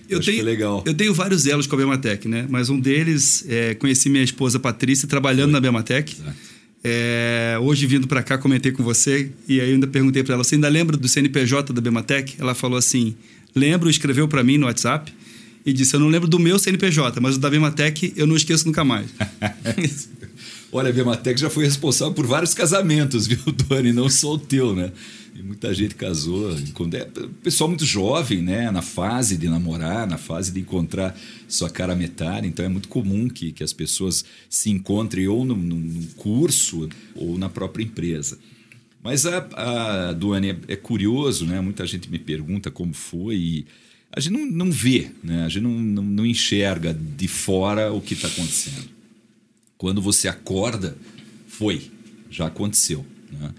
[0.09, 0.83] Eu tenho, legal.
[0.85, 2.47] eu tenho vários elos com a Bematec, né?
[2.49, 5.53] Mas um deles, é, conheci minha esposa Patrícia trabalhando Foi.
[5.53, 6.15] na Bematec.
[6.83, 10.43] É, hoje vindo para cá, comentei com você e aí eu ainda perguntei para ela:
[10.43, 12.35] você ainda lembra do CNPJ da Bematec?
[12.39, 13.15] Ela falou assim:
[13.53, 15.13] lembro, escreveu para mim no WhatsApp
[15.65, 18.65] e disse: eu não lembro do meu CNPJ, mas o da Bematec eu não esqueço
[18.65, 19.07] nunca mais.
[20.71, 23.93] Olha, a Bematec já foi responsável por vários casamentos, viu, Doni?
[23.93, 24.91] Não só o teu, né?
[25.33, 26.51] E muita gente casou.
[26.51, 27.07] É,
[27.43, 28.69] pessoal muito jovem, né?
[28.71, 32.47] Na fase de namorar, na fase de encontrar sua cara metade.
[32.47, 37.37] Então é muito comum que, que as pessoas se encontrem ou num, num curso ou
[37.37, 38.37] na própria empresa.
[39.03, 41.61] Mas a, a Duane é, é, curioso, né?
[41.61, 43.65] Muita gente me pergunta como foi e
[44.11, 45.45] a gente não, não vê, né?
[45.45, 48.96] A gente não, não, não enxerga de fora o que está acontecendo.
[49.77, 50.97] Quando você acorda,
[51.47, 51.91] foi,
[52.29, 53.05] já aconteceu.
[53.31, 53.53] Né?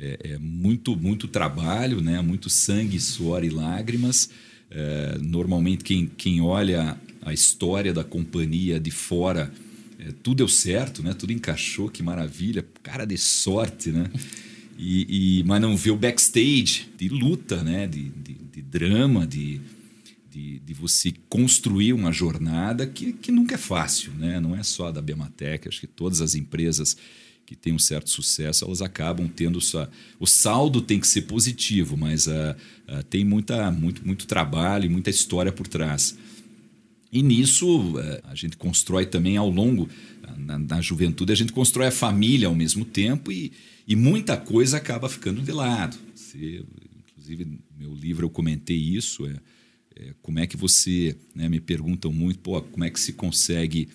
[0.00, 2.20] é, é muito, muito trabalho, né?
[2.22, 4.30] muito sangue, suor e lágrimas.
[4.70, 9.52] É, normalmente, quem, quem olha a história da companhia de fora,
[9.98, 11.12] é, tudo deu certo, né?
[11.14, 14.08] tudo encaixou, que maravilha, cara de sorte, né?
[14.80, 17.88] E, e, mas não vê o backstage de luta, né?
[17.88, 19.60] de, de, de drama, de,
[20.30, 24.38] de, de, você construir uma jornada que, que nunca é fácil, né?
[24.38, 26.96] não é só da Bematec, acho que todas as empresas
[27.48, 29.90] que têm um certo sucesso, elas acabam tendo sua.
[30.20, 32.30] O saldo tem que ser positivo, mas uh,
[32.86, 36.14] uh, tem muita, muito, muito trabalho e muita história por trás.
[37.10, 39.88] E nisso uh, a gente constrói também ao longo,
[40.36, 43.50] na, na, juventude, a gente constrói a família ao mesmo tempo e,
[43.86, 45.96] e muita coisa acaba ficando de lado.
[46.14, 46.62] Você,
[47.08, 49.26] inclusive, no meu livro eu comentei isso.
[49.26, 49.34] É,
[49.98, 51.16] é como é que você.
[51.34, 53.88] Né, me perguntam muito, pô, como é que se consegue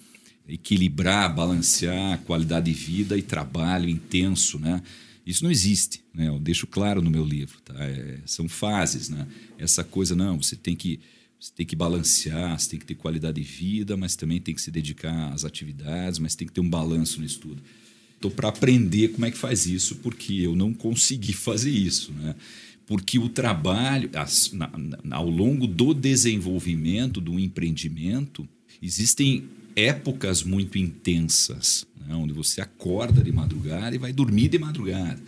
[0.48, 4.82] equilibrar, balancear qualidade de vida e trabalho intenso, né?
[5.26, 6.28] Isso não existe, né?
[6.28, 7.74] Eu deixo claro no meu livro, tá?
[7.82, 9.26] É, são fases, né?
[9.58, 11.00] Essa coisa não, você tem que
[11.40, 14.62] você tem que balancear, você tem que ter qualidade de vida, mas também tem que
[14.62, 17.62] se dedicar às atividades, mas tem que ter um balanço no estudo.
[18.22, 22.34] tô para aprender como é que faz isso, porque eu não consegui fazer isso, né?
[22.86, 24.70] Porque o trabalho, as, na,
[25.04, 28.48] na, ao longo do desenvolvimento do empreendimento,
[28.82, 32.14] existem épocas muito intensas, né?
[32.14, 35.20] onde você acorda de madrugada e vai dormir de madrugada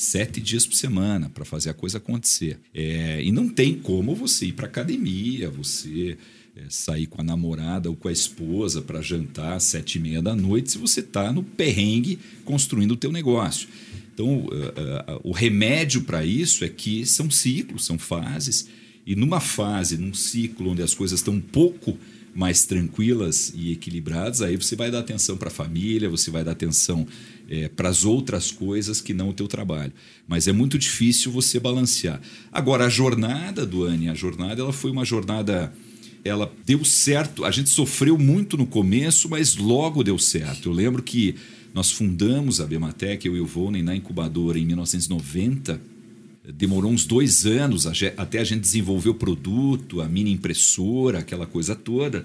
[0.00, 2.58] sete dias por semana para fazer a coisa acontecer.
[2.74, 6.16] É, e não tem como você ir para academia, você
[6.56, 10.22] é, sair com a namorada ou com a esposa para jantar às sete e meia
[10.22, 13.68] da noite se você está no perrengue construindo o teu negócio.
[14.20, 18.68] Então, uh, uh, o remédio para isso é que são ciclos, são fases.
[19.06, 21.96] E numa fase, num ciclo onde as coisas estão um pouco
[22.34, 26.52] mais tranquilas e equilibradas, aí você vai dar atenção para a família, você vai dar
[26.52, 27.06] atenção
[27.48, 29.92] é, para as outras coisas que não o teu trabalho.
[30.28, 32.20] Mas é muito difícil você balancear.
[32.52, 35.72] Agora, a jornada do Anne, a jornada ela foi uma jornada
[36.22, 37.46] ela deu certo.
[37.46, 40.68] A gente sofreu muito no começo, mas logo deu certo.
[40.68, 41.36] Eu lembro que
[41.72, 45.80] nós fundamos a Bematec, eu e o Volney, na incubadora em 1990.
[46.52, 51.76] Demorou uns dois anos até a gente desenvolver o produto, a mini impressora, aquela coisa
[51.76, 52.24] toda.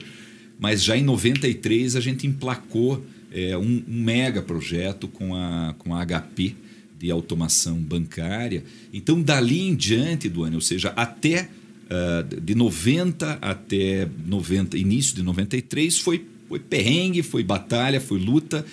[0.59, 5.93] Mas já em 93 a gente emplacou é, um, um, mega projeto com a, com
[5.93, 6.55] a HP
[6.97, 8.63] de automação bancária.
[8.93, 11.49] Então, dali em diante do ano, ou seja, até
[11.85, 18.65] uh, de 90 até 90, início de 93, foi, foi perrengue, foi batalha, foi luta.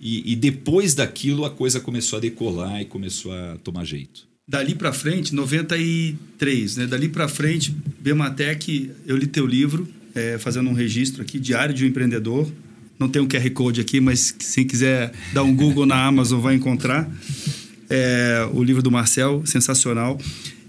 [0.00, 4.28] E, e depois daquilo a coisa começou a decolar e começou a tomar jeito.
[4.48, 6.86] Dali para frente, 93, né?
[6.86, 11.84] Dali para frente, Bematec, eu li teu livro, é, fazendo um registro aqui, Diário de
[11.84, 12.50] um Empreendedor.
[12.98, 16.54] Não tem um QR Code aqui, mas se quiser dar um Google na Amazon vai
[16.54, 17.08] encontrar.
[17.88, 20.18] É, o livro do Marcel, sensacional.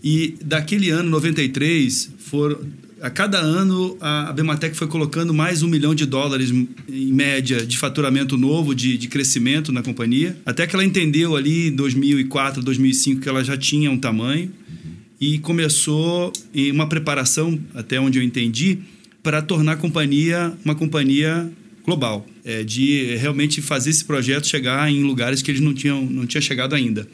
[0.04, 2.60] E daquele ano, 93, foram,
[3.02, 7.78] a cada ano a Bematec foi colocando mais um milhão de dólares em média de
[7.78, 10.38] faturamento novo, de, de crescimento na companhia.
[10.46, 14.52] Até que ela entendeu ali em 2004, 2005 que ela já tinha um tamanho
[15.20, 18.80] e começou em uma preparação, até onde eu entendi,
[19.24, 21.52] para tornar a companhia uma companhia
[21.84, 26.28] global, é, de realmente fazer esse projeto chegar em lugares que eles não tinham não
[26.28, 27.08] tinha chegado ainda.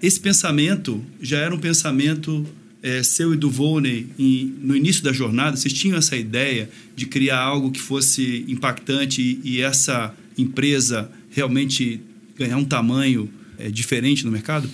[0.00, 2.46] Esse pensamento já era um pensamento
[2.82, 7.06] é, seu e do Volney em, no início da jornada, vocês tinham essa ideia de
[7.06, 12.00] criar algo que fosse impactante e, e essa empresa realmente
[12.36, 14.68] ganhar um tamanho é, diferente no mercado?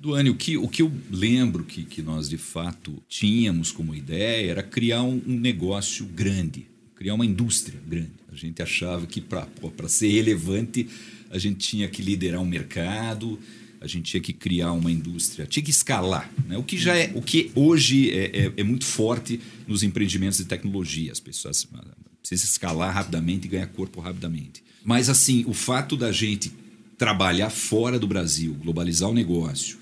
[0.00, 4.52] Duane, o que, o que eu lembro que, que nós de fato tínhamos como ideia
[4.52, 8.12] era criar um, um negócio grande, criar uma indústria grande.
[8.32, 9.48] A gente achava que para
[9.88, 10.88] ser relevante
[11.30, 13.38] a gente tinha que liderar um mercado,
[13.80, 16.56] a gente tinha que criar uma indústria, tinha que escalar, né?
[16.56, 20.44] o que já é, o que hoje é, é, é muito forte nos empreendimentos de
[20.44, 21.84] tecnologia, as pessoas ah,
[22.20, 24.62] precisam escalar rapidamente e ganhar corpo rapidamente.
[24.84, 26.52] Mas assim, o fato da gente
[26.96, 29.78] trabalhar fora do Brasil, globalizar o negócio,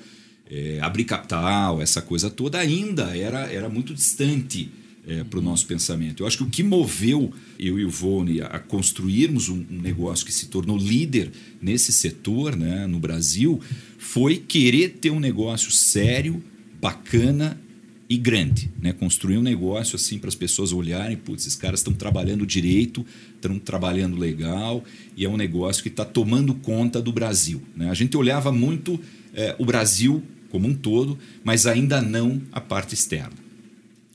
[0.51, 4.71] é, abrir capital, essa coisa toda ainda era, era muito distante
[5.07, 6.23] é, para o nosso pensamento.
[6.23, 10.27] Eu acho que o que moveu eu e o Vone a construirmos um, um, negócio
[10.27, 11.31] que se tornou líder
[11.63, 13.61] nesse setor né, no Brasil
[13.99, 16.43] foi querer ter um negócio sério,
[16.81, 17.61] bacana
[18.09, 18.71] e grande.
[18.81, 18.93] Né?
[18.93, 23.05] Construir um negócio assim para as pessoas olharem, putz, esses caras estão trabalhando direito,
[23.35, 24.85] estão trabalhando legal
[25.17, 27.61] e é um negócio que está tomando conta do Brasil.
[27.75, 27.91] Né?
[27.91, 29.01] A gente olhava muito
[29.35, 33.33] é, o Brasil como um todo, mas ainda não a parte externa.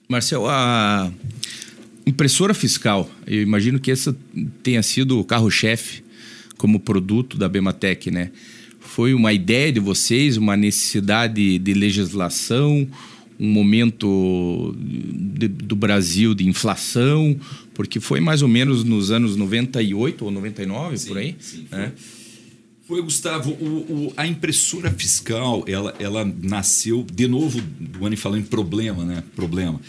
[0.08, 1.12] Marcel, a
[2.06, 4.16] impressora fiscal, eu imagino que essa
[4.64, 6.04] tenha sido o carro-chefe
[6.58, 8.32] como produto da Bematec, né?
[8.94, 12.86] Foi uma ideia de vocês, uma necessidade de legislação,
[13.40, 17.40] um momento de, do Brasil de inflação,
[17.74, 21.94] porque foi mais ou menos nos anos 98 ou 99, sim, por aí, sim, né?
[22.86, 28.42] Foi, Gustavo, o, o, a impressora fiscal, ela, ela nasceu, de novo, do ano falando
[28.42, 29.24] em problema, né?
[29.34, 29.80] Problema.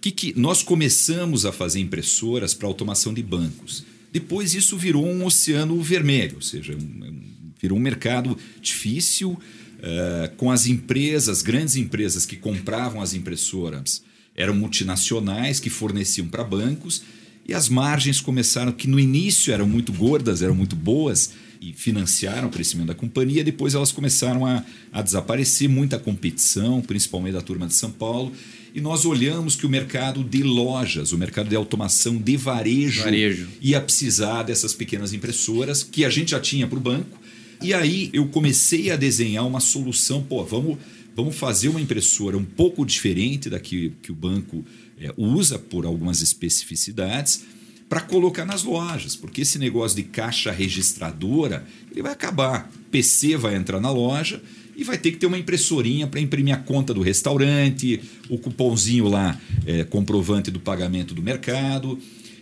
[0.00, 3.84] Que, que nós começamos a fazer impressoras para automação de bancos.
[4.10, 7.28] Depois isso virou um oceano vermelho, ou seja, um,
[7.60, 14.02] virou um mercado difícil, uh, com as empresas, grandes empresas que compravam as impressoras,
[14.34, 17.02] eram multinacionais que forneciam para bancos,
[17.46, 22.48] e as margens começaram, que no início eram muito gordas, eram muito boas, e financiaram
[22.48, 23.42] o crescimento da companhia.
[23.42, 28.32] Depois elas começaram a, a desaparecer, muita competição, principalmente da turma de São Paulo.
[28.74, 33.48] E nós olhamos que o mercado de lojas, o mercado de automação de varejo, varejo.
[33.60, 37.17] ia precisar dessas pequenas impressoras que a gente já tinha para o banco.
[37.60, 40.22] E aí eu comecei a desenhar uma solução.
[40.22, 40.78] Pô, vamos,
[41.14, 44.64] vamos fazer uma impressora um pouco diferente da que, que o banco
[45.00, 47.44] é, usa por algumas especificidades
[47.88, 52.70] para colocar nas lojas, porque esse negócio de caixa registradora ele vai acabar.
[52.90, 54.42] PC vai entrar na loja
[54.76, 59.08] e vai ter que ter uma impressorinha para imprimir a conta do restaurante, o cupomzinho
[59.08, 61.98] lá, é, comprovante do pagamento do mercado.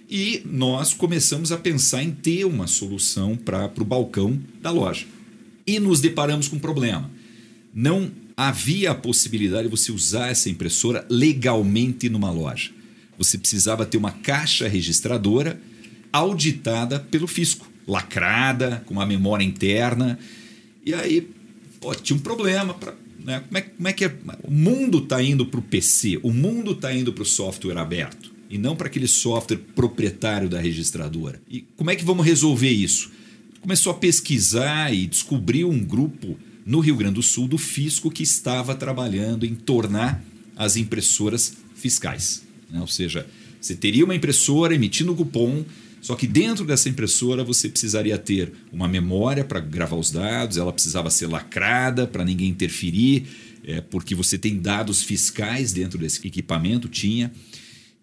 [0.08, 5.04] E nós começamos a pensar em ter uma solução para o balcão da loja.
[5.66, 7.10] E nos deparamos com um problema.
[7.74, 12.70] Não havia a possibilidade de você usar essa impressora legalmente numa loja.
[13.18, 15.60] Você precisava ter uma caixa registradora
[16.12, 20.16] auditada pelo fisco, lacrada, com uma memória interna.
[20.84, 21.28] E aí
[21.80, 22.74] pô, tinha um problema.
[22.74, 23.40] Pra, né?
[23.40, 24.16] como, é, como é que é?
[24.44, 28.35] O mundo está indo para o PC, o mundo está indo para o software aberto
[28.48, 31.40] e não para aquele software proprietário da registradora.
[31.48, 33.10] E como é que vamos resolver isso?
[33.60, 38.22] Começou a pesquisar e descobriu um grupo no Rio Grande do Sul do fisco que
[38.22, 40.22] estava trabalhando em tornar
[40.56, 42.42] as impressoras fiscais.
[42.70, 42.80] Né?
[42.80, 43.26] Ou seja,
[43.60, 45.64] você teria uma impressora emitindo cupom,
[46.00, 50.72] só que dentro dessa impressora você precisaria ter uma memória para gravar os dados, ela
[50.72, 53.26] precisava ser lacrada para ninguém interferir,
[53.64, 57.32] é, porque você tem dados fiscais dentro desse equipamento, tinha.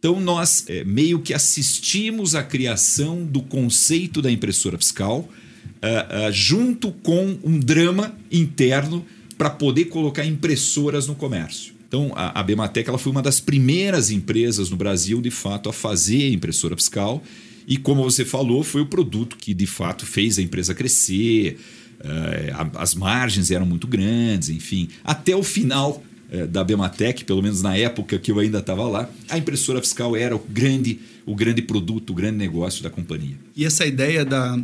[0.03, 6.31] Então, nós é, meio que assistimos à criação do conceito da impressora fiscal, uh, uh,
[6.33, 9.05] junto com um drama interno
[9.37, 11.73] para poder colocar impressoras no comércio.
[11.87, 15.73] Então, a, a Bematec ela foi uma das primeiras empresas no Brasil, de fato, a
[15.73, 17.23] fazer impressora fiscal.
[17.65, 21.57] E, como você falou, foi o produto que, de fato, fez a empresa crescer.
[22.01, 24.89] Uh, as margens eram muito grandes, enfim.
[25.01, 29.07] Até o final é, da Bematec, pelo menos na época que eu ainda estava lá,
[29.29, 33.35] a impressora fiscal era o grande, o grande produto, o grande negócio da companhia.
[33.55, 34.59] E essa ideia da,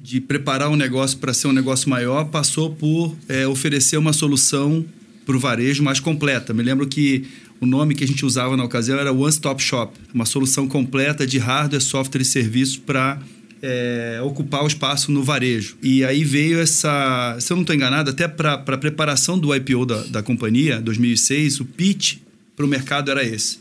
[0.00, 4.84] de preparar um negócio para ser um negócio maior passou por é, oferecer uma solução
[5.26, 6.54] para o varejo mais completa.
[6.54, 7.24] Me lembro que
[7.60, 11.26] o nome que a gente usava na ocasião era One Stop Shop, uma solução completa
[11.26, 13.20] de hardware, software e serviços para
[13.62, 15.76] é, ocupar o espaço no varejo.
[15.82, 19.86] E aí veio essa, se eu não estou enganado, até para a preparação do IPO
[19.86, 22.18] da, da companhia, 2006, o pitch
[22.56, 23.58] para o mercado era esse.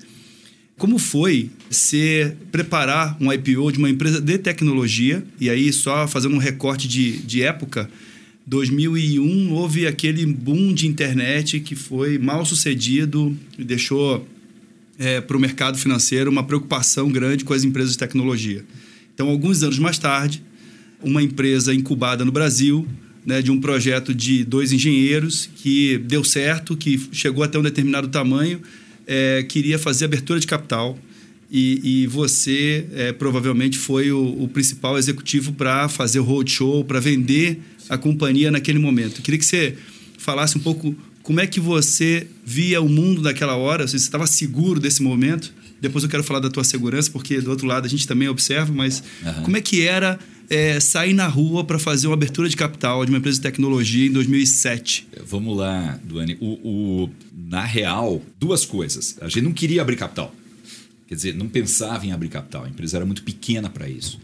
[0.78, 5.24] Como foi ser preparar um IPO de uma empresa de tecnologia?
[5.40, 7.90] E aí, só fazendo um recorte de, de época,
[8.46, 14.26] 2001 houve aquele boom de internet que foi mal sucedido e deixou
[14.98, 18.64] é, para o mercado financeiro uma preocupação grande com as empresas de tecnologia.
[19.18, 20.44] Então, alguns anos mais tarde,
[21.02, 22.88] uma empresa incubada no Brasil,
[23.26, 28.10] né, de um projeto de dois engenheiros que deu certo, que chegou até um determinado
[28.10, 28.62] tamanho,
[29.08, 31.00] é, queria fazer abertura de capital.
[31.50, 37.00] E, e você é, provavelmente foi o, o principal executivo para fazer o roadshow, para
[37.00, 39.24] vender a companhia naquele momento.
[39.24, 39.76] Queria que você
[40.20, 44.28] falasse um pouco como é que você via o mundo naquela hora, se você estava
[44.28, 45.52] seguro desse momento
[45.82, 48.74] depois eu quero falar da tua segurança, porque do outro lado a gente também observa,
[48.74, 49.44] mas uhum.
[49.44, 53.12] como é que era é, sair na rua para fazer uma abertura de capital de
[53.12, 55.08] uma empresa de tecnologia em 2007?
[55.26, 56.38] Vamos lá, Duane.
[56.40, 59.18] O, o, na real, duas coisas.
[59.22, 60.34] A gente não queria abrir capital.
[61.08, 62.66] Quer dizer, não pensava em abrir capital.
[62.66, 64.20] A empresa era muito pequena para isso.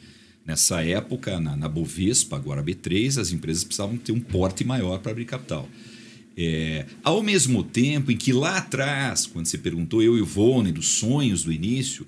[0.45, 5.11] Nessa época, na, na Bovespa, agora B3, as empresas precisavam ter um porte maior para
[5.11, 5.69] abrir capital.
[6.35, 10.71] É, ao mesmo tempo em que lá atrás, quando você perguntou eu e o Vone
[10.71, 12.07] dos sonhos do início,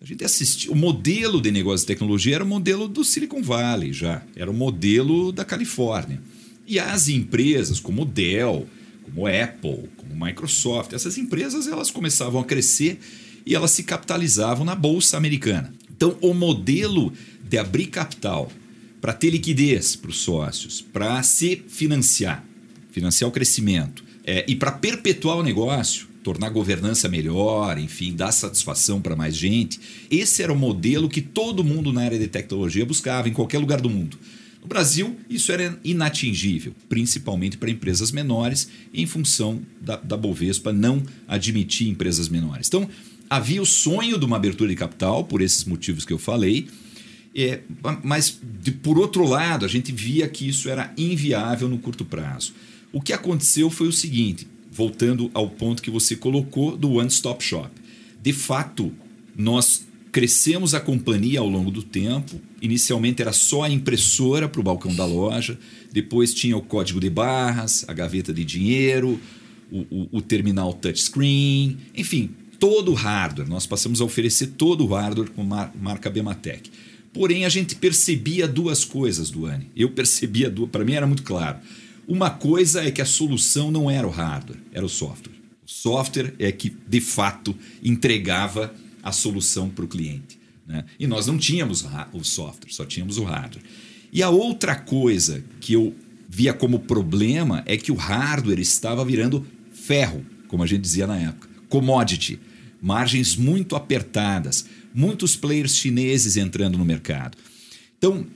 [0.00, 0.72] a gente assistiu.
[0.72, 4.54] O modelo de negócio de tecnologia era o modelo do Silicon Valley já, era o
[4.54, 6.20] modelo da Califórnia.
[6.66, 8.66] E as empresas como Dell,
[9.02, 12.98] como Apple, como Microsoft, essas empresas elas começavam a crescer
[13.44, 15.74] e elas se capitalizavam na bolsa americana.
[15.90, 18.52] Então, o modelo de abrir capital
[19.00, 22.44] para ter liquidez para os sócios, para se financiar,
[22.90, 28.32] financiar o crescimento é, e para perpetuar o negócio, tornar a governança melhor, enfim, dar
[28.32, 29.80] satisfação para mais gente.
[30.10, 33.80] Esse era o modelo que todo mundo na área de tecnologia buscava em qualquer lugar
[33.80, 34.18] do mundo.
[34.60, 41.02] No Brasil, isso era inatingível, principalmente para empresas menores, em função da, da Bovespa não
[41.26, 42.68] admitir empresas menores.
[42.68, 42.86] Então,
[43.30, 46.68] havia o sonho de uma abertura de capital, por esses motivos que eu falei,
[47.34, 47.60] é,
[48.02, 52.52] mas, de, por outro lado, a gente via que isso era inviável no curto prazo.
[52.92, 57.44] O que aconteceu foi o seguinte, voltando ao ponto que você colocou do One Stop
[57.44, 57.70] Shop.
[58.22, 58.92] De fato,
[59.36, 62.40] nós crescemos a companhia ao longo do tempo.
[62.60, 65.58] Inicialmente era só a impressora para o balcão da loja,
[65.92, 69.20] depois tinha o código de barras, a gaveta de dinheiro,
[69.70, 73.48] o, o, o terminal touchscreen, enfim, todo o hardware.
[73.48, 76.70] Nós passamos a oferecer todo o hardware com a marca Bematec.
[77.12, 79.66] Porém, a gente percebia duas coisas, Duane.
[79.76, 81.58] Eu percebia duas, para mim era muito claro.
[82.08, 85.34] Uma coisa é que a solução não era o hardware, era o software.
[85.66, 87.54] O software é que, de fato,
[87.84, 90.38] entregava a solução para o cliente.
[90.66, 90.86] Né?
[90.98, 93.62] E nós não tínhamos o software, só tínhamos o hardware.
[94.10, 95.94] E a outra coisa que eu
[96.26, 101.18] via como problema é que o hardware estava virando ferro, como a gente dizia na
[101.18, 102.40] época, commodity,
[102.80, 107.36] margens muito apertadas, muitos players chineses entrando no mercado.
[107.98, 108.26] Então,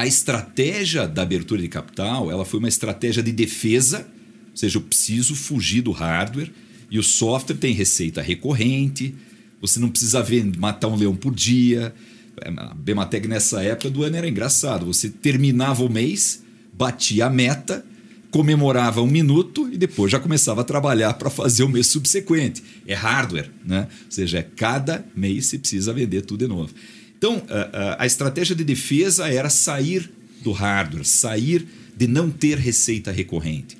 [0.00, 4.08] a estratégia da abertura de capital, ela foi uma estratégia de defesa,
[4.50, 6.50] ou seja, eu preciso fugir do hardware
[6.90, 9.14] e o software tem receita recorrente,
[9.60, 11.94] você não precisa ver, matar um leão por dia.
[12.46, 14.86] A Bematec nessa época do ano era engraçado.
[14.86, 16.42] Você terminava o mês,
[16.72, 17.84] batia a meta,
[18.30, 22.64] comemorava um minuto e depois já começava a trabalhar para fazer o mês subsequente.
[22.86, 23.86] É hardware, né?
[24.06, 26.72] Ou seja, é cada mês você precisa vender tudo de novo.
[27.20, 30.10] Então, a, a, a estratégia de defesa era sair
[30.40, 33.76] do hardware, sair de não ter receita recorrente.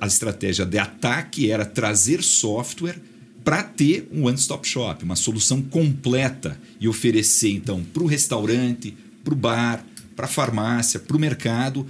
[0.00, 3.00] A estratégia de ataque era trazer software
[3.44, 9.34] para ter um one-stop shop, uma solução completa e oferecer então para o restaurante, para
[9.34, 9.86] o bar,
[10.16, 11.86] para a farmácia, para o mercado,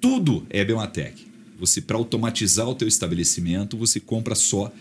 [0.00, 1.26] tudo é Bematec.
[1.58, 4.72] Você para automatizar o teu estabelecimento, você compra só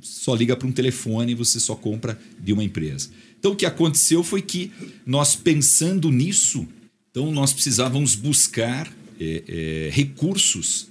[0.00, 3.10] só liga para um telefone e você só compra de uma empresa.
[3.46, 4.72] Então o que aconteceu foi que
[5.06, 6.66] nós pensando nisso,
[7.08, 10.88] então nós precisávamos buscar é, é, recursos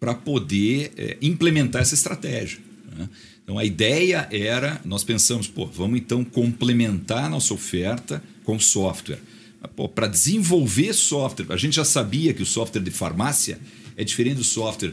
[0.00, 2.58] para poder é, implementar essa estratégia.
[2.96, 3.08] Né?
[3.44, 9.20] Então a ideia era, nós pensamos, pô, vamos então complementar nossa oferta com software.
[9.94, 13.60] Para desenvolver software, a gente já sabia que o software de farmácia
[13.96, 14.92] é diferente do software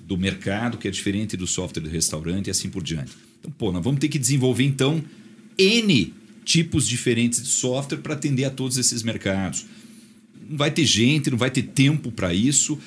[0.00, 3.12] do mercado, que é diferente do software do restaurante e assim por diante.
[3.38, 5.00] Então, pô, nós vamos ter que desenvolver então
[5.56, 9.66] N tipos diferentes de software para atender a todos esses mercados.
[10.48, 12.78] Não vai ter gente, não vai ter tempo para isso.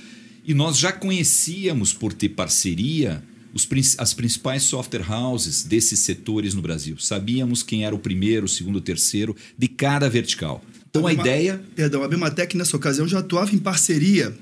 [0.43, 3.68] E nós já conhecíamos por ter parceria os,
[3.99, 6.97] as principais software houses desses setores no Brasil.
[6.97, 10.66] Sabíamos quem era o primeiro, o segundo, o terceiro de cada vertical.
[10.89, 11.64] Então a, a ideia.
[11.76, 14.36] Perdão, a Bimatec nessa ocasião já atuava em parceria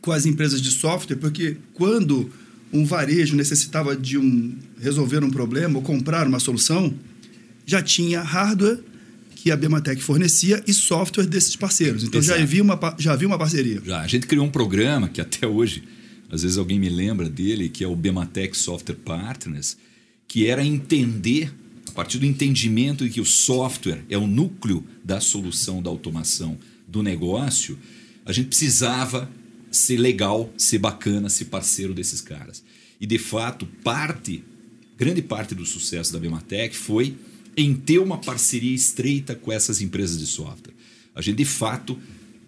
[0.00, 2.28] com as empresas de software, porque quando
[2.72, 6.92] um varejo necessitava de um, resolver um problema ou comprar uma solução,
[7.70, 8.80] já tinha hardware
[9.36, 12.02] que a Bematec fornecia e software desses parceiros.
[12.04, 13.80] Então já havia, uma, já havia uma parceria.
[13.84, 14.00] Já.
[14.00, 15.84] A gente criou um programa que até hoje
[16.30, 19.76] às vezes alguém me lembra dele, que é o Bematec Software Partners,
[20.28, 21.52] que era entender,
[21.88, 26.58] a partir do entendimento de que o software é o núcleo da solução da automação
[26.86, 27.78] do negócio,
[28.26, 29.30] a gente precisava
[29.70, 32.62] ser legal, ser bacana, ser parceiro desses caras.
[33.00, 34.44] E de fato, parte,
[34.98, 37.16] grande parte do sucesso da Bematec foi
[37.62, 40.74] em ter uma parceria estreita com essas empresas de software.
[41.14, 41.98] A gente de fato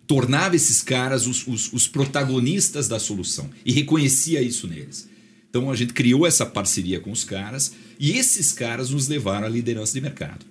[0.07, 5.09] tornava esses caras os, os, os protagonistas da solução e reconhecia isso neles.
[5.49, 9.51] Então a gente criou essa parceria com os caras e esses caras nos levaram à
[9.51, 10.47] liderança de mercado.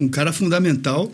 [0.00, 1.12] Um cara fundamental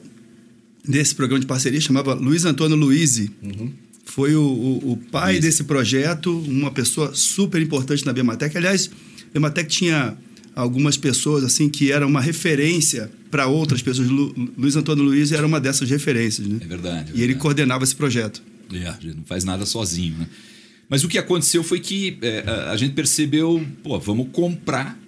[0.87, 3.31] desse programa de parceria chamava Luiz Antônio Luizzi.
[3.43, 3.71] Uhum.
[4.05, 5.43] Foi o, o, o pai Isso.
[5.43, 8.57] desse projeto, uma pessoa super importante na Bematec.
[8.57, 8.91] Aliás,
[9.29, 10.17] a Bematec tinha
[10.59, 14.09] algumas pessoas assim que eram uma referência para outras pessoas.
[14.09, 16.59] Lu, Luiz Antônio Luiz era uma dessas referências, né?
[16.61, 16.89] É verdade.
[16.89, 17.21] É verdade.
[17.21, 18.43] E ele coordenava esse projeto.
[18.73, 20.27] É, a gente não faz nada sozinho, né?
[20.89, 24.99] Mas o que aconteceu foi que é, a, a, gente percebeu, pô, vamos comprar.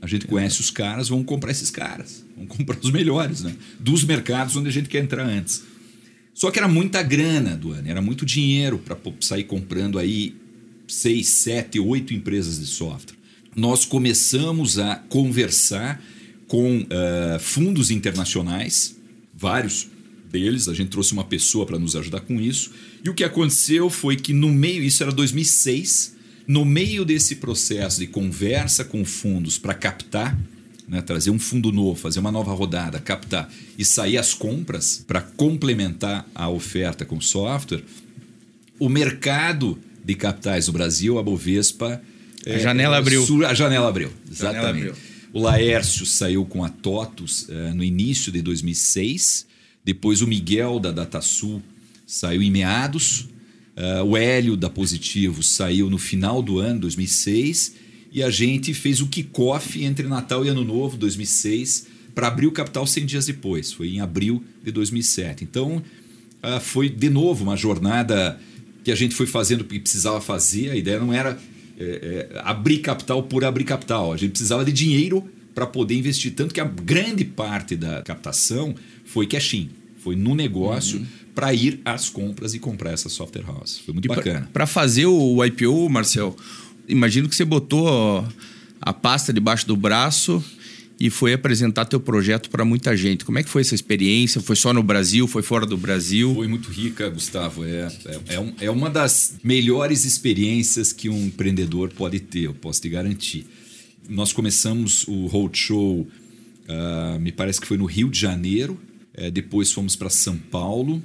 [0.00, 2.24] A gente conhece os caras, vamos comprar esses caras.
[2.36, 3.52] Vamos comprar os melhores, né?
[3.80, 5.64] Dos mercados onde a gente quer entrar antes.
[6.32, 10.36] Só que era muita grana, Duane, era muito dinheiro para sair comprando aí
[10.86, 13.19] seis, sete, oito empresas de software
[13.54, 16.02] nós começamos a conversar
[16.46, 18.96] com uh, fundos internacionais,
[19.34, 19.88] vários
[20.30, 22.72] deles, a gente trouxe uma pessoa para nos ajudar com isso.
[23.04, 28.00] E o que aconteceu foi que no meio, isso era 2006, no meio desse processo
[28.00, 30.38] de conversa com fundos para captar,
[30.88, 33.48] né, trazer um fundo novo, fazer uma nova rodada, captar
[33.78, 37.84] e sair as compras para complementar a oferta com software,
[38.78, 42.02] o mercado de capitais no Brasil, a Bovespa,
[42.46, 43.24] a janela abriu.
[43.46, 44.62] A janela abriu, exatamente.
[44.62, 44.94] Janela abriu.
[45.32, 49.46] O Laércio saiu com a TOTUS uh, no início de 2006.
[49.84, 51.62] Depois o Miguel da DataSul
[52.06, 53.28] saiu em meados.
[53.76, 57.74] Uh, o Hélio da Positivo saiu no final do ano, 2006.
[58.12, 62.52] E a gente fez o kickoff entre Natal e Ano Novo, 2006, para abrir o
[62.52, 63.72] capital 100 dias depois.
[63.72, 65.44] Foi em abril de 2007.
[65.44, 68.38] Então, uh, foi de novo uma jornada
[68.82, 70.70] que a gente foi fazendo o que precisava fazer.
[70.70, 71.38] A ideia não era
[71.80, 74.12] é, é, abrir capital por abrir capital.
[74.12, 76.34] A gente precisava de dinheiro para poder investir.
[76.34, 78.74] Tanto que a grande parte da captação
[79.04, 81.06] foi cash-in, foi no negócio uhum.
[81.34, 83.78] para ir às compras e comprar essa software house.
[83.78, 84.48] Foi muito e bacana.
[84.52, 86.36] Para fazer o IPO, Marcel,
[86.86, 88.26] imagino que você botou
[88.80, 90.44] a pasta debaixo do braço
[91.00, 93.24] e foi apresentar teu projeto para muita gente.
[93.24, 94.38] Como é que foi essa experiência?
[94.38, 95.26] Foi só no Brasil?
[95.26, 96.34] Foi fora do Brasil?
[96.34, 97.64] Foi muito rica, Gustavo.
[97.64, 102.52] É, é, é, um, é uma das melhores experiências que um empreendedor pode ter, eu
[102.52, 103.46] posso te garantir.
[104.10, 108.78] Nós começamos o Roadshow, uh, me parece que foi no Rio de Janeiro,
[109.14, 111.02] é, depois fomos para São Paulo,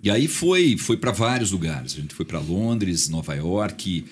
[0.00, 1.94] e aí foi, foi para vários lugares.
[1.94, 4.04] A gente foi para Londres, Nova York,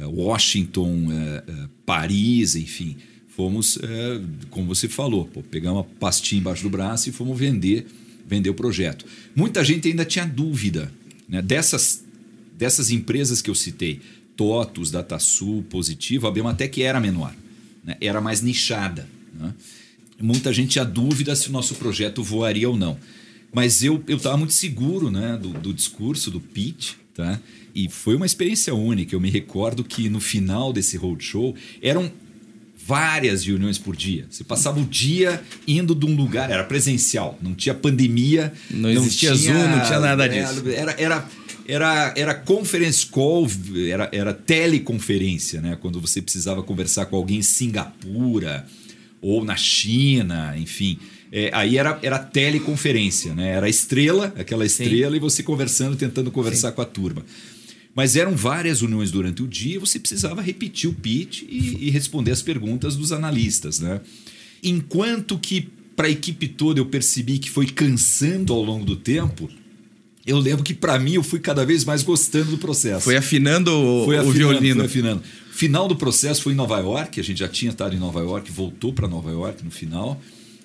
[0.00, 2.96] uh, Washington, uh, Paris, enfim
[3.36, 7.86] fomos, é, como você falou, pô, pegamos uma pastinha embaixo do braço e fomos vender,
[8.26, 9.04] vender o projeto.
[9.34, 10.90] Muita gente ainda tinha dúvida
[11.28, 11.42] né?
[11.42, 12.02] dessas,
[12.56, 14.00] dessas empresas que eu citei,
[14.36, 17.34] TOTUS, DataSul, Positivo, a Bematec era menor,
[17.84, 17.98] né?
[18.00, 19.06] era mais nichada.
[19.34, 19.52] Né?
[20.18, 22.96] Muita gente tinha dúvida se o nosso projeto voaria ou não.
[23.52, 27.40] Mas eu estava muito seguro né, do, do discurso, do pitch, tá?
[27.74, 29.14] E foi uma experiência única.
[29.14, 32.10] Eu me recordo que no final desse roadshow eram
[32.84, 34.26] várias reuniões por dia.
[34.30, 38.90] Você passava o dia indo de um lugar, era presencial, não tinha pandemia, não, não
[38.90, 40.62] existia tinha, Zoom, não tinha nada disso.
[40.68, 41.28] Era, era,
[41.66, 43.48] era, era conference call,
[43.90, 45.76] era, era teleconferência, né?
[45.80, 48.66] Quando você precisava conversar com alguém em Singapura
[49.20, 50.98] ou na China, enfim.
[51.32, 53.50] É, aí era, era teleconferência, né?
[53.50, 55.16] Era estrela, aquela estrela, Sim.
[55.16, 56.74] e você conversando, tentando conversar Sim.
[56.76, 57.24] com a turma.
[57.96, 62.30] Mas eram várias reuniões durante o dia, você precisava repetir o pitch e, e responder
[62.30, 63.80] as perguntas dos analistas.
[63.80, 64.02] Né?
[64.62, 69.48] Enquanto que para a equipe toda eu percebi que foi cansando ao longo do tempo,
[70.26, 73.00] eu lembro que para mim eu fui cada vez mais gostando do processo.
[73.00, 74.76] Foi afinando o, foi afinando, o violino.
[74.80, 75.22] Foi afinando.
[75.52, 78.52] Final do processo foi em Nova York, a gente já tinha estado em Nova York,
[78.52, 80.20] voltou para Nova York no final.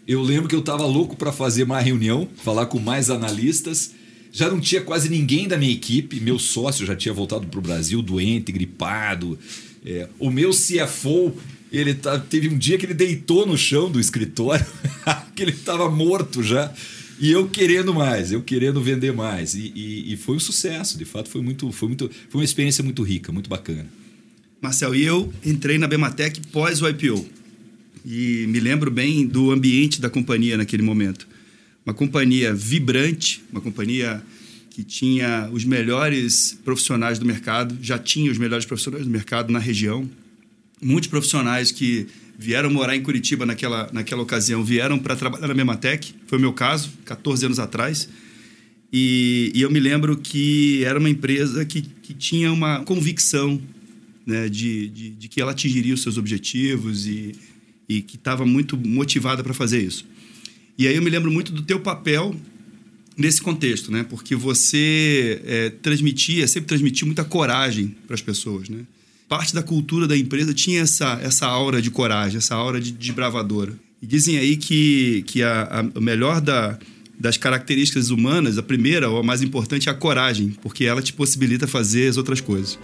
[0.06, 3.94] Eu lembro que eu estava louco para fazer mais reunião, falar com mais analistas
[4.32, 6.20] já não tinha quase ninguém da minha equipe.
[6.20, 9.38] Meu sócio já tinha voltado para o Brasil doente, gripado.
[9.86, 11.36] É, o meu CFO,
[11.72, 14.66] ele tá, teve um dia que ele deitou no chão do escritório,
[15.36, 16.74] que ele estava morto já.
[17.20, 19.54] E eu querendo mais, eu querendo vender mais.
[19.54, 22.84] E, e, e, foi um sucesso, de fato, foi muito, foi muito, foi uma experiência
[22.84, 23.86] muito rica, muito bacana.
[24.60, 27.28] Marcel, e eu entrei na Bematec pós o IPO.
[28.04, 31.28] E me lembro bem do ambiente da companhia naquele momento
[31.86, 34.24] uma companhia vibrante, uma companhia
[34.70, 39.60] que tinha os melhores profissionais do mercado, já tinha os melhores profissionais do mercado na
[39.60, 40.10] região.
[40.82, 42.08] Muitos profissionais que
[42.38, 46.54] vieram morar em Curitiba naquela, naquela ocasião vieram para trabalhar na Mematec, foi o meu
[46.54, 48.10] caso, 14 anos atrás.
[48.92, 53.62] E, e, eu me lembro que era uma empresa que, que tinha uma convicção
[54.26, 57.34] né, de, de, de que ela atingiria os seus objetivos e,
[57.88, 60.06] e que estava muito motivada para fazer isso.
[60.78, 62.36] E aí eu me lembro muito do teu papel
[63.18, 64.06] nesse contexto, né?
[64.10, 68.80] Porque você é, transmitia, sempre transmitia muita coragem para as pessoas, né?
[69.28, 73.12] Parte da cultura da empresa tinha essa, essa aura de coragem, essa aura de, de
[73.14, 73.74] bravadora.
[74.02, 76.78] E dizem aí que, que a, a melhor da,
[77.18, 81.14] das características humanas, a primeira ou a mais importante é a coragem, porque ela te
[81.14, 82.80] possibilita fazer as outras coisas.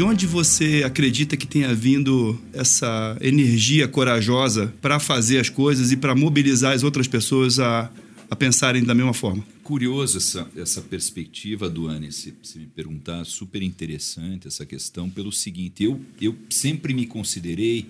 [0.00, 5.96] De onde você acredita que tenha vindo essa energia corajosa para fazer as coisas e
[5.98, 7.92] para mobilizar as outras pessoas a,
[8.30, 9.46] a pensarem da mesma forma?
[9.62, 15.84] Curioso essa, essa perspectiva, Duane, se, se me perguntar, super interessante essa questão, pelo seguinte:
[15.84, 17.86] eu, eu sempre me considerei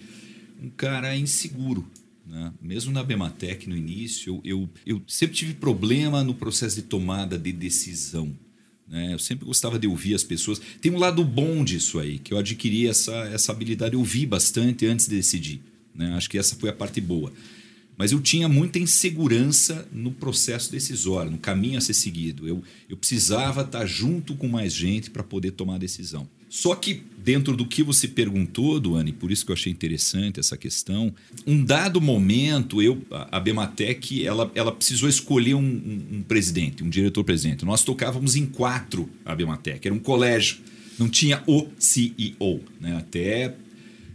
[0.60, 1.86] um cara inseguro.
[2.26, 2.52] Né?
[2.60, 7.38] Mesmo na Bematec, no início, eu, eu, eu sempre tive problema no processo de tomada
[7.38, 8.34] de decisão.
[8.90, 9.14] Né?
[9.14, 10.60] Eu sempre gostava de ouvir as pessoas.
[10.80, 14.84] Tem um lado bom disso aí, que eu adquiri essa, essa habilidade de ouvir bastante
[14.84, 15.60] antes de decidir.
[15.94, 16.12] Né?
[16.14, 17.32] Acho que essa foi a parte boa.
[17.96, 22.48] Mas eu tinha muita insegurança no processo decisório, no caminho a ser seguido.
[22.48, 26.28] Eu, eu precisava estar junto com mais gente para poder tomar a decisão.
[26.50, 30.56] Só que dentro do que você perguntou, Duane, por isso que eu achei interessante essa
[30.56, 31.14] questão,
[31.46, 36.90] um dado momento, eu, a Bematec, ela, ela precisou escolher um, um, um presidente, um
[36.90, 37.64] diretor-presidente.
[37.64, 40.58] Nós tocávamos em quatro a Bematec, era um colégio,
[40.98, 42.64] não tinha o CEO.
[42.80, 42.96] Né?
[42.96, 43.54] Até